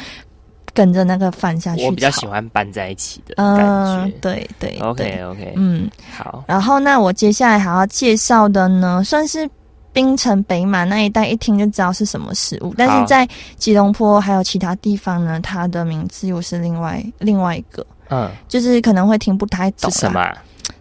[0.73, 1.87] 跟着那个饭下去炒。
[1.87, 5.89] 我比较喜欢拌在一起的感嗯觉。，对对 OK 对 OK，嗯。
[6.17, 9.49] 好，然后那我接下来还要介绍的呢，算是
[9.91, 12.73] 槟城北马那一带，一听就知道是什么食物。
[12.77, 19.91] 但是在吉隆坡还有其他地方呢，它的名字又是另外另外一个，嗯，就是可能会听不太懂。
[19.91, 20.19] 是什么？
[20.19, 20.35] 啊？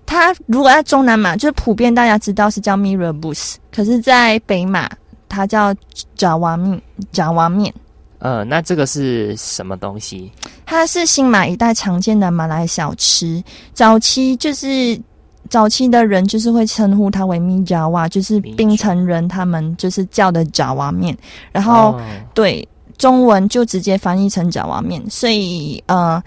[0.07, 4.88] 它如果在中南马，就是普遍大家知道是叫 Mirror Bus，可是，在北马
[5.28, 5.74] 它叫
[6.16, 6.80] 爪哇面，
[7.12, 7.72] 爪哇面。
[8.22, 10.30] 嗯，那这个是什么东西？
[10.64, 13.42] 它是新马一带常见的马来小吃。
[13.74, 15.00] 早期就是
[15.50, 21.16] 早期的人就是会称呼它为米爪哇，就是米槟城人他们就是叫的爪哇面。
[21.52, 22.00] 然后、哦
[22.32, 22.66] 对
[22.96, 26.22] 中文就直接翻译成爪哇面，所以呃。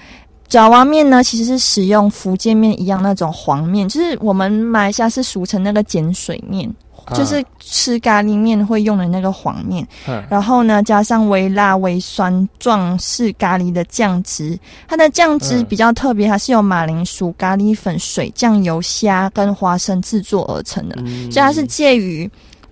[0.47, 6.71] 爪哇面呢，其实是使用福建面一样那种黄面，就是我们马来西亚是俗称那个碱水面，
[7.13, 9.87] 就是吃咖喱面会用的那个黄面。
[10.07, 10.23] 嗯。
[10.29, 15.65] 然后呢，加上微辣、微酸状式咖喱的酱汁，它的酱汁嗯。
[15.65, 21.31] 比较特别，它是由马铃薯、咖喱粉、水、酱油、虾跟花生制作而成的，嗯。
[21.31, 22.29] 所以它是介于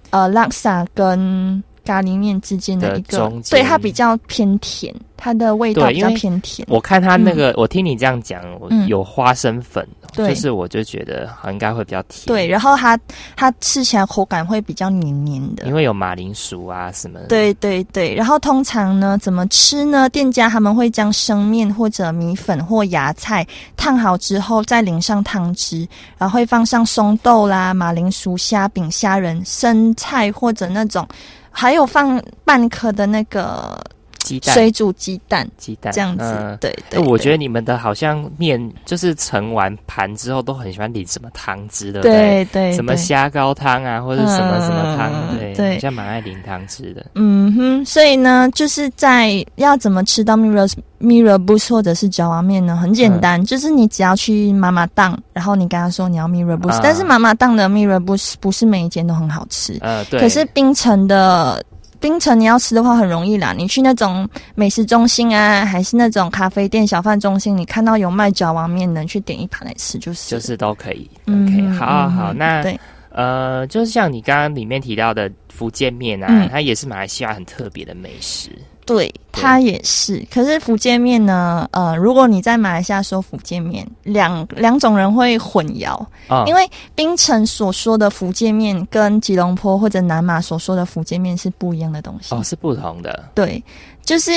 [0.09, 6.67] 呃拉萨跟咖喱面之间的一个中，对，它比较偏甜，它的味道比较偏甜。
[6.69, 8.41] 我看它那个，我听你这样讲，
[8.87, 10.29] 有花生粉，对。
[10.29, 12.97] 就是我就觉得好应该会比较甜，对，，然后它
[13.35, 20.07] 它吃起来口感会比较黏黏的，因为有马铃薯啊什么的，，对对对，然后通常呢，怎么吃呢？
[20.09, 31.07] 店家他们会将生面或者米粉或芽菜烫好之后，再淋上汤汁，然后会放上松豆啦、马铃薯、虾饼、虾仁、生菜或者那种，
[31.55, 33.79] 还有放半颗的那个
[34.23, 36.23] 鸡蛋，水煮鸡蛋，鸡蛋这样子。
[36.23, 42.45] 嗯对对哎我觉得得你们的好像面就是盛完盘之后都很喜欢淋什么汤汁，对不对？
[42.45, 47.05] 对对什么对虾膏汤啊，或者什么嗯什么汤，对，对好像蛮爱淋汤汁的。
[47.15, 52.77] 嗯哼，所以呢，就是在要怎么吃到 mirror mirror boost 或者是爪哇面呢？
[52.77, 60.19] 很简单，就是你只要去妈妈档，然后你跟他说你要 mirror boost，、啊但是妈妈档的 mirror boost 不是每一间都很好吃，呃，对。
[60.19, 61.63] 可是冰城的。
[62.03, 70.29] 槟城你要吃的话很容易啦，你去那种美食中心啊，还是那种咖啡店、小贩中心，你看到有卖角王面的，你去点一盘来吃就是。
[70.29, 71.09] 就是都可以。
[71.27, 72.77] 嗯 OK，哼好好好，嗯那对，
[73.11, 78.49] 呃，就是像你刚刚里面提到的福建面啊，嗯它也是马来西亚很特别的美食。
[78.85, 80.25] 对，它也是。
[80.31, 81.67] 可是福建面呢？
[81.71, 92.35] 呃，如果你在马来西亚说福建面，两两种人会混淆，哦，因为槟城所说的福建面跟吉隆坡或者南马所说的福建面是不一样的东西。
[92.35, 93.23] 哦是不同的。
[93.33, 93.63] 对，
[94.03, 94.31] 就是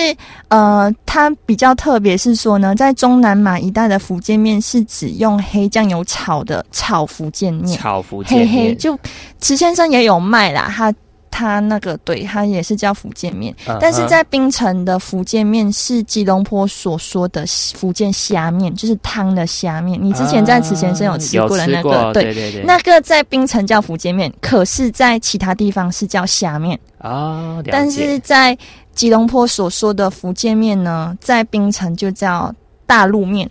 [0.48, 8.96] 呃，它比较特别是说呢，在中南马一带的福建面是指用黑酱油炒的炒福建面，炒福建黑面，黑就
[9.40, 10.94] 池先生也有卖啦，他
[11.36, 20.02] 他那个对他也是叫福建面，嗯但是在槟城的福建面是吉隆坡所说的福建虾面，就是汤的虾面。
[20.02, 22.10] 你之前在此先生有吃过的那个。
[22.14, 28.56] 对对对，那个在槟城叫福建面，可是在其他地方是叫虾面，啊，但是在
[28.94, 32.50] 吉隆坡所说的福建面呢，在槟城就叫
[32.86, 33.46] 大陆面。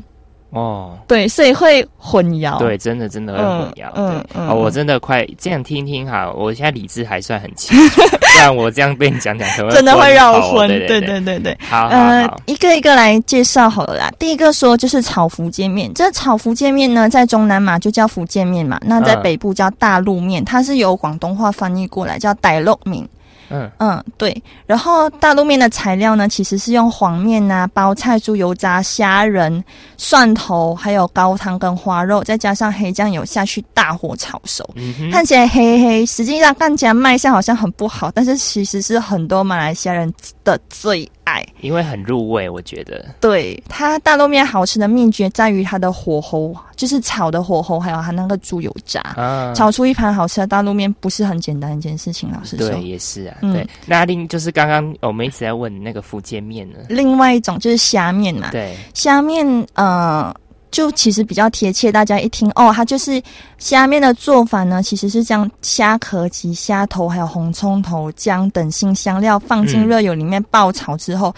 [0.56, 2.58] 哦，对，所以会混淆。
[2.58, 3.92] 对，真的真的会混淆。
[3.96, 10.68] 嗯嗯哦，我真的快这样听听哈，我现在理智还算很清楚， 不然我这样被你讲讲，可能真的会绕头昏。
[10.68, 11.58] 对对对对。
[11.70, 14.10] 好好呃，，一个一个来介绍好了啦。
[14.18, 23.06] 第一个说就是炒福建面，这炒福建面呢，在中南马就叫福建面嘛，那在嗯北部叫大陆面，它是由广东话翻译过来叫傣肉面。
[23.50, 24.44] 嗯嗯，对。
[24.66, 29.64] 然后大陆面的材料呢，其实是用黄面啊、包菜、猪油渣、虾仁、
[29.98, 34.68] 蒜头，还有高汤跟花肉，再加上黑酱油下去大火炒熟。
[35.12, 40.12] 看起来黑黑，实际上看起来卖相好像很不好，但是其实是很多马来西亚人
[40.44, 41.46] 的最爱。
[41.62, 43.04] 因为很入味，我觉得。
[43.20, 52.32] 对它大陆面好吃的秘诀在于它的火候，就是炒的火候，还有它那个猪油渣，啊，炒出一盘好吃的大陆面不是很简单一件事情。
[52.32, 53.54] 老实说对，，也是啊，嗯。
[53.54, 53.68] 对。
[53.86, 60.34] 那另就是刚刚我们一直在问那个福建面呢，另外一种就是虾面嘛，对，虾面呃。
[60.72, 63.22] 就其实比较贴切，大家一听哦，它就是
[63.58, 69.88] 虾面的做法呢，其实是将虾壳及虾头还有红葱头、姜等新香料放进嗯。
[69.88, 71.34] 热油里面爆炒之后，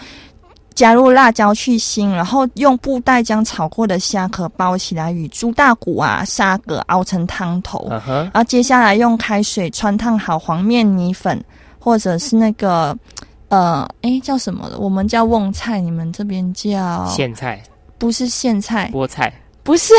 [0.74, 11.40] 加入辣椒去腥，然后用布袋将炒过的虾壳包起来，与猪大骨啊、沙葛熬成汤头，然后接下来用开水穿烫好黄面米粉，
[11.78, 12.96] 或者是那个
[13.48, 14.78] 呃，哎，叫什么的？
[14.78, 17.62] 我们叫瓮菜，你们这边叫苋菜、
[17.96, 19.94] 不是苋菜，菠菜、不是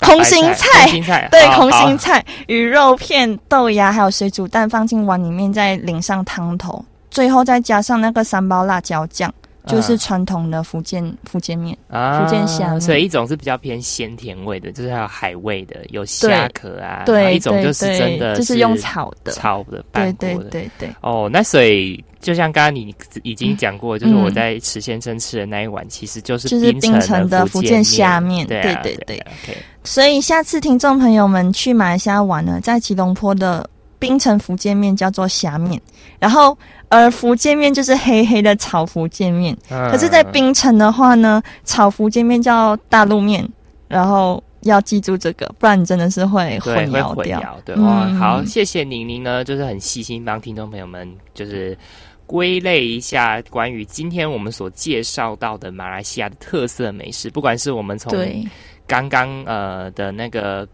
[0.00, 9.32] 空心菜、菜空心菜，对，空心菜鱼肉片、豆芽还有水煮蛋放进碗里面，再淋上汤头，最后再加上那个三包辣椒酱，
[9.66, 11.76] 就是嗯传统的福建福建面。
[11.88, 20.50] 啊福建虾所以一种是比较偏鲜甜味的，就是还有海味的，有虾壳啊，对，一种就是真的就是用炒的，炒的对拌过的。
[20.50, 28.46] 对对对，哦，那所以就像刚刚你已经讲过，就是嗯我在池先生吃的那一碗，其实就是就是冰城的福建虾面。
[28.46, 35.80] 对啊对对，OK，所以下次听众朋友们去马来西亚玩呢，在吉隆坡的冰城福建面叫做虾面，
[36.18, 36.56] 然后
[36.92, 39.56] 而福建面就是黑黑的炒福建面。
[39.68, 43.48] 可可是，在槟城的话呢，炒福建面叫大陆面，
[43.88, 47.58] 然后要记住这个，不然你真的是会对混淆掉。
[47.64, 51.76] 对哇，嗯好，谢谢宁宁呢，就是很细心帮听众朋友们就是。
[52.24, 58.42] 归类一下关于今天我们所介绍到的马来西亚的特色美食，不管是我们从对，
[58.86, 60.66] 刚刚呃的那个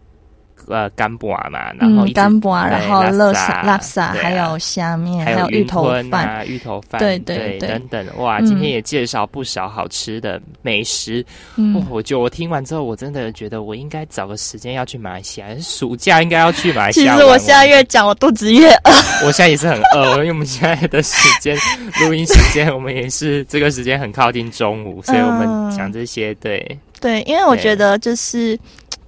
[0.69, 7.69] 呃干布啊嘛，然后干布啊，然后乐沙沙、拉萨，还有虾面，还有芋头饭，啊、芋头饭，对对对对。
[7.69, 8.45] 等等，哇，嗯。
[8.45, 11.25] 今天也介绍不少好吃的美食。
[11.27, 17.13] 哇嗯，我觉得我听完之后，我真的觉得我应该找个时间要去马来西亚，暑假应该要去马来西亚。
[17.13, 18.91] 其实我现在越讲，我肚子越饿。
[19.25, 21.57] 我现在也是很饿，因为我们现在的时间
[22.01, 25.69] 录音时间，我们也是这个时间很靠近中午，所以我们嗯。
[25.79, 28.59] 讲这些，对，对，因为我觉得就是，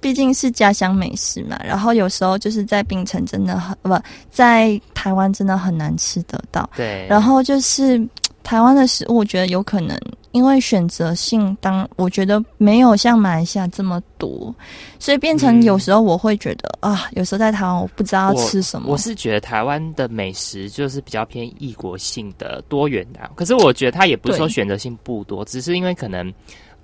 [0.02, 3.98] 毕竟是家乡美食嘛，然后有时候就是在槟城真的很不
[4.30, 8.06] 在台湾真的很难吃得到，对，然后就是
[8.42, 9.96] 台湾的食物，我觉得有可能
[10.32, 14.52] 因为选择性当，我觉得没有像马来西亚这么多，
[14.98, 18.90] 所以变成嗯有时候我会觉得、啊，有时候在台湾我不知道要吃什么。
[18.90, 26.32] 我是觉得台湾的美食就是比较偏异国性的多元的啊、可是我觉得它也不是说选择性不多，只是因为可能，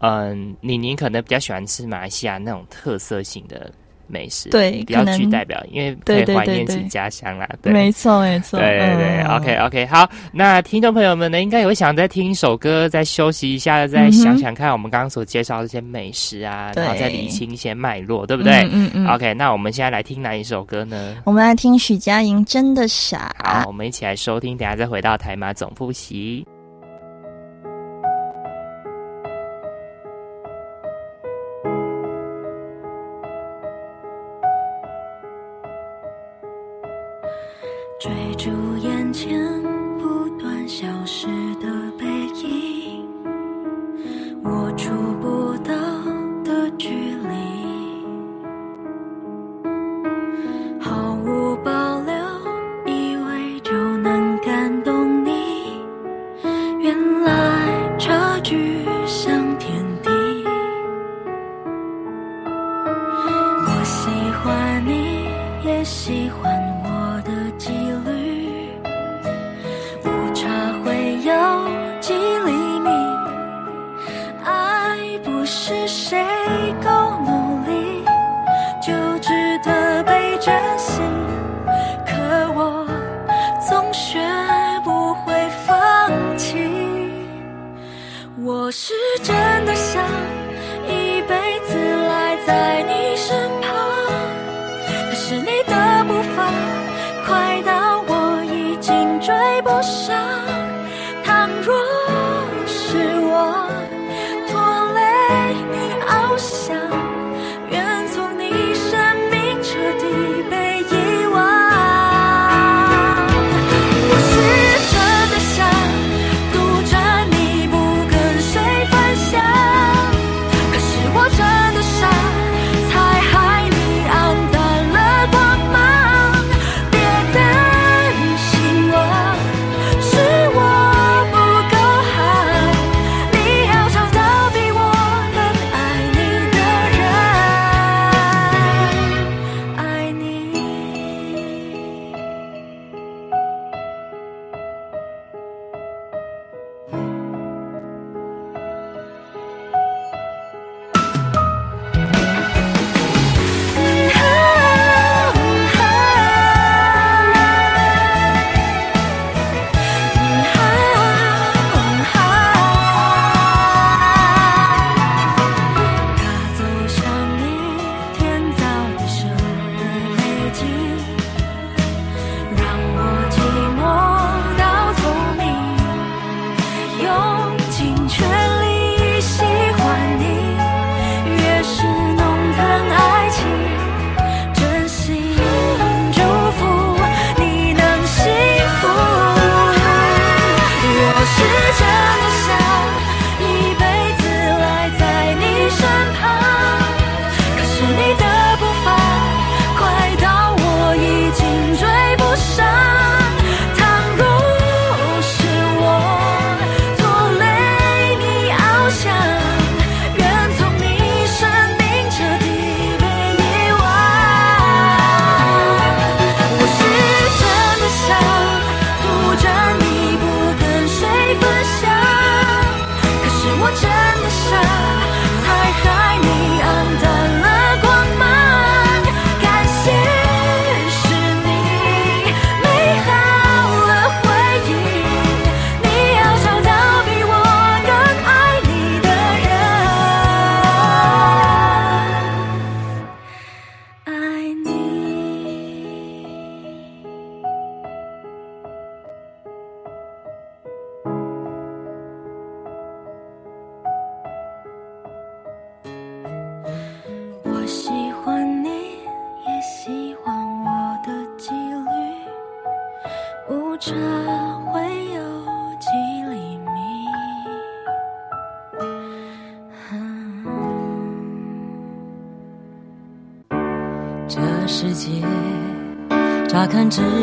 [0.01, 3.71] 嗯，你你可能比较喜欢吃马来西亚那种特色型的
[4.07, 7.73] 美食，对比较具代表，因为可对以怀念对对对起家乡啦，对。
[7.73, 21.17] 没错没错，对对对、嗯 o k OK，好，那听众朋友们呢，应该也会想再听一首歌，再休息一下，再想想看我们刚刚所介绍的这些美食啊，对然后再理清一些脉络，对不对、嗯嗯嗯 o k 那我们现在来听哪一首歌呢？
[21.25, 23.35] 我们来听许佳莹《真的傻》。
[23.45, 26.47] 好，我们一起来收听，等下再回到台马总复习。
[37.99, 39.37] 追逐眼前
[39.99, 41.27] 不断消失
[41.57, 41.67] 的
[41.99, 42.07] 背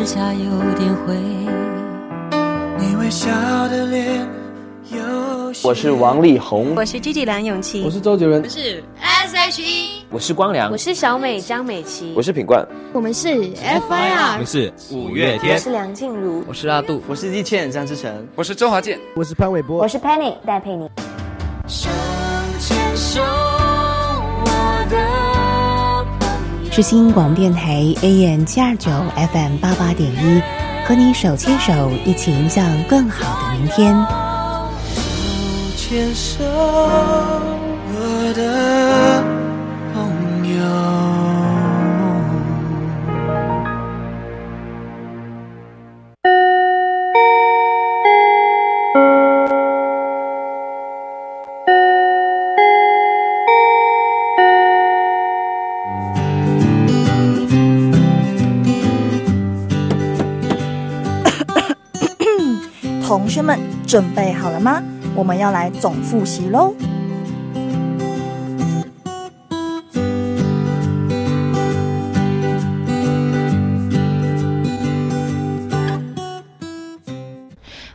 [0.06, 1.16] 下有点灰，
[2.78, 3.28] 你微笑
[3.68, 4.24] 的脸
[4.92, 20.88] 有我是王力宏，我是 Gigi 梁咏琪，我是周杰伦，我是 S.H.E，我是光良，我是小美张美琪，我是品冠，我们是 F.I.R，我是五月天，我是梁静茹，我是阿杜，我是易倩张志成，我是周华健，我是潘玮柏，我是 Penny 戴佩妮。
[21.66, 21.90] 手
[22.60, 23.20] 牵手，
[26.76, 28.90] 是新广电台 AM 七二九
[29.32, 30.42] FM 八八点一，
[30.86, 33.96] 和你手牵手，一起迎向更好的明天。
[34.94, 39.15] 手牵手，我的
[63.26, 63.58] 同学们
[63.88, 64.80] 准备好了吗？
[65.16, 66.72] 我们要来总复习喽。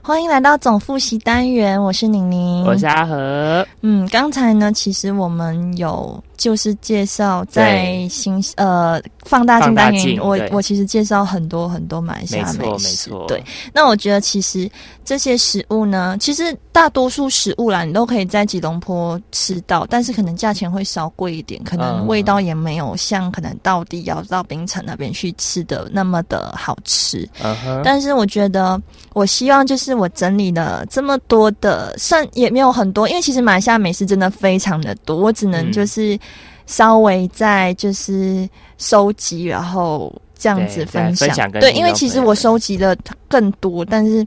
[0.01, 3.65] 欢迎来到总复习单元，我是宁宁，我是阿和。
[3.79, 13.11] 嗯，刚才呢，其实我们有就是介绍在新呃放大镜单元，我我其实介绍很多很多马来西亚美食。
[13.27, 14.67] 对，那我觉得其实
[15.05, 27.29] 这些食物呢，其实大多数食物啦，你都可以在吉隆坡吃到，但是可能价钱会稍贵一点，可能味道也没有像可能到底要到槟城那边去吃的那么的好吃。
[27.83, 28.81] 但是我觉得，
[29.13, 36.17] 我希望就是我整理了这么多的，算也没有很多，因为其实马来西亚美食真的非常的多，我只能就是
[36.71, 41.51] 稍微在就是收集，然后这样子分享。
[41.51, 42.95] 对，因为其实我收集了
[43.27, 44.25] 更多，但是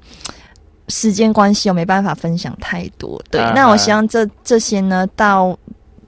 [0.89, 3.19] 时间关系，我没办法分享太多。
[3.31, 5.59] 对，那我希望这这些呢，到。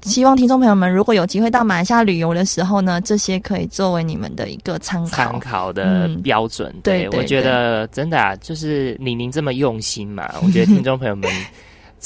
[0.02, 6.72] 希望听众朋友们，如果有机会到马来西亚旅游的时候呢，这些可以作为你们的一个参考参考的标准。
[6.84, 11.28] 对，我觉得真的啊，就是李宁这么用心嘛，我觉得听众朋友们。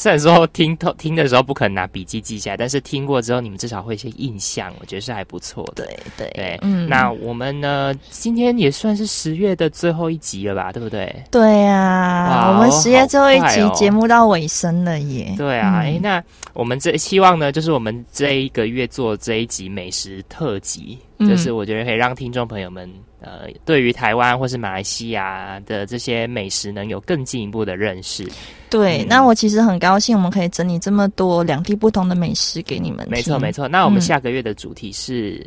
[0.01, 5.85] 虽然说听听的时候不可能拿笔记记下来，但是听过之后，你们至少会一些印象，我觉得是还不错的。
[5.85, 11.15] 对对对，嗯，那我们呢，今天也算是十月的最后一集了吧，对不对？
[11.31, 15.35] 对啊，我们十月最后一集节目到尾声了耶。
[15.37, 16.25] 对啊，哎，那
[16.55, 22.91] 我们这希望呢，就是我们这一个月做这一集美食特辑，就是我觉得可以让听众朋友们。
[23.21, 28.27] 呃，对于台湾或是马来西亚的这些美食，能有更进一步的认识。
[28.71, 33.05] 对，那我其实很高兴，我们可以整理这么多两地不同的美食给你们。
[33.11, 33.67] 没错，没错。
[33.67, 35.45] 那我们下个月的主题是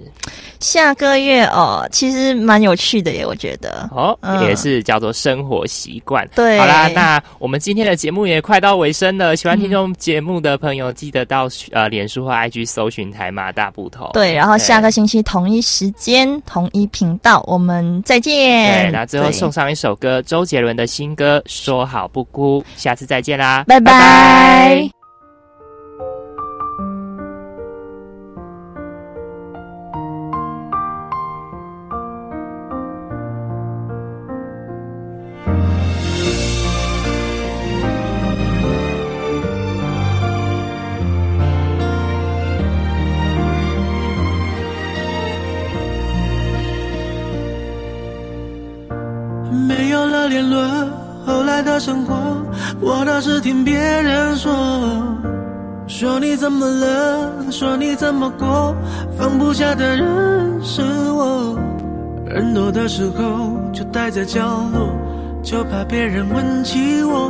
[0.59, 6.27] 下个月哦，其实蛮有趣的耶，我觉得哦，也是叫做生活习惯。
[6.35, 9.37] 对，好啦，那我们今天的节目也快到尾声了。
[9.37, 14.09] 喜欢听众节目的朋友，记得到呃脸书或 IG 搜寻台马大不同。
[14.11, 17.62] 对，然后下个星期同一时间同一频道，我们
[18.03, 18.83] 再见。
[18.83, 23.23] 对，那最后送上一首歌，周杰伦的新歌《说好不哭》，下次再。
[23.23, 24.75] 见啦，拜拜。
[24.75, 25.02] 没
[53.03, 54.49] 我倒是听别人说，
[55.87, 58.73] 说你怎么了，说你怎么过，
[59.17, 60.81] 放不下的人是
[61.11, 61.53] 我。
[62.25, 64.39] 人多的时候就待在角
[64.71, 64.87] 落，
[65.43, 67.29] 就怕别人问起我。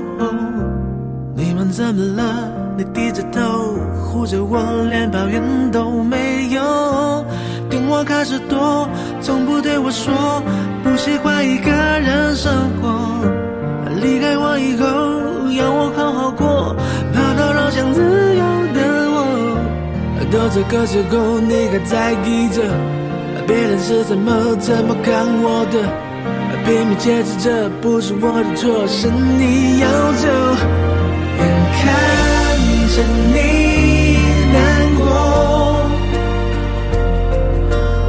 [1.36, 2.52] 你们怎么了？
[2.78, 4.60] 你低着头护着我，
[4.92, 7.26] 连抱怨都没有。
[7.68, 8.88] 电话开始多，
[9.22, 10.14] 从不对我说，
[10.84, 12.94] 不喜欢一个人生活。
[14.00, 14.86] 离开我以后，
[15.56, 16.76] 要我好好过，
[17.14, 18.44] 怕打扰想自由
[18.74, 18.80] 的
[19.12, 19.18] 我。
[20.32, 22.62] 到这个时候，你还在意着
[23.46, 25.76] 别人是怎么怎么看我的，
[26.66, 30.28] 拼命解释着不是我的错，是你要走。
[31.40, 31.42] 眼
[31.78, 31.82] 看
[32.96, 32.96] 着
[33.34, 33.38] 你
[34.54, 34.56] 难
[34.98, 35.02] 过，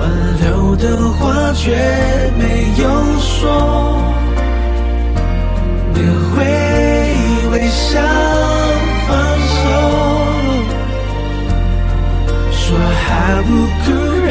[0.01, 0.03] 挽
[0.41, 0.45] 留
[0.77, 0.85] 的
[1.19, 1.63] 话却
[2.39, 2.43] 没
[2.81, 2.83] 有
[3.19, 4.01] 说。
[5.95, 5.99] 你
[6.31, 6.37] 会
[7.65, 8.03] 你想
[9.09, 9.17] 放
[9.49, 9.57] 手，
[12.53, 13.49] 说好不
[13.81, 13.87] 哭，
[14.27, 14.31] 让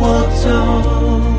[0.00, 0.02] 我
[0.42, 1.33] 走。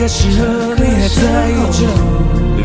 [0.00, 0.44] 那个时候，
[0.76, 1.20] 你还在
[1.50, 1.78] 意着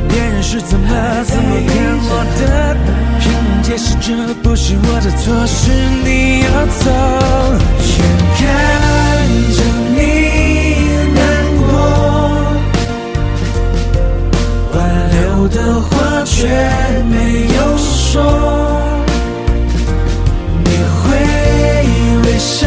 [0.08, 0.86] 别人是怎么
[1.26, 1.74] 怎么看
[2.06, 2.78] 我的，
[3.20, 4.14] 拼命解释这
[4.44, 5.72] 不是我的错，是
[6.04, 6.92] 你要走，
[7.82, 7.92] 眼
[8.38, 8.40] 看
[9.52, 9.60] 着
[9.96, 9.98] 你
[11.16, 11.22] 难
[11.58, 11.66] 过，
[14.76, 14.78] 挽
[15.10, 15.18] 留
[15.48, 15.90] 的话
[16.24, 16.38] 却
[17.10, 18.22] 没有说，
[20.64, 20.70] 你
[21.02, 21.10] 会
[22.28, 22.62] 微笑。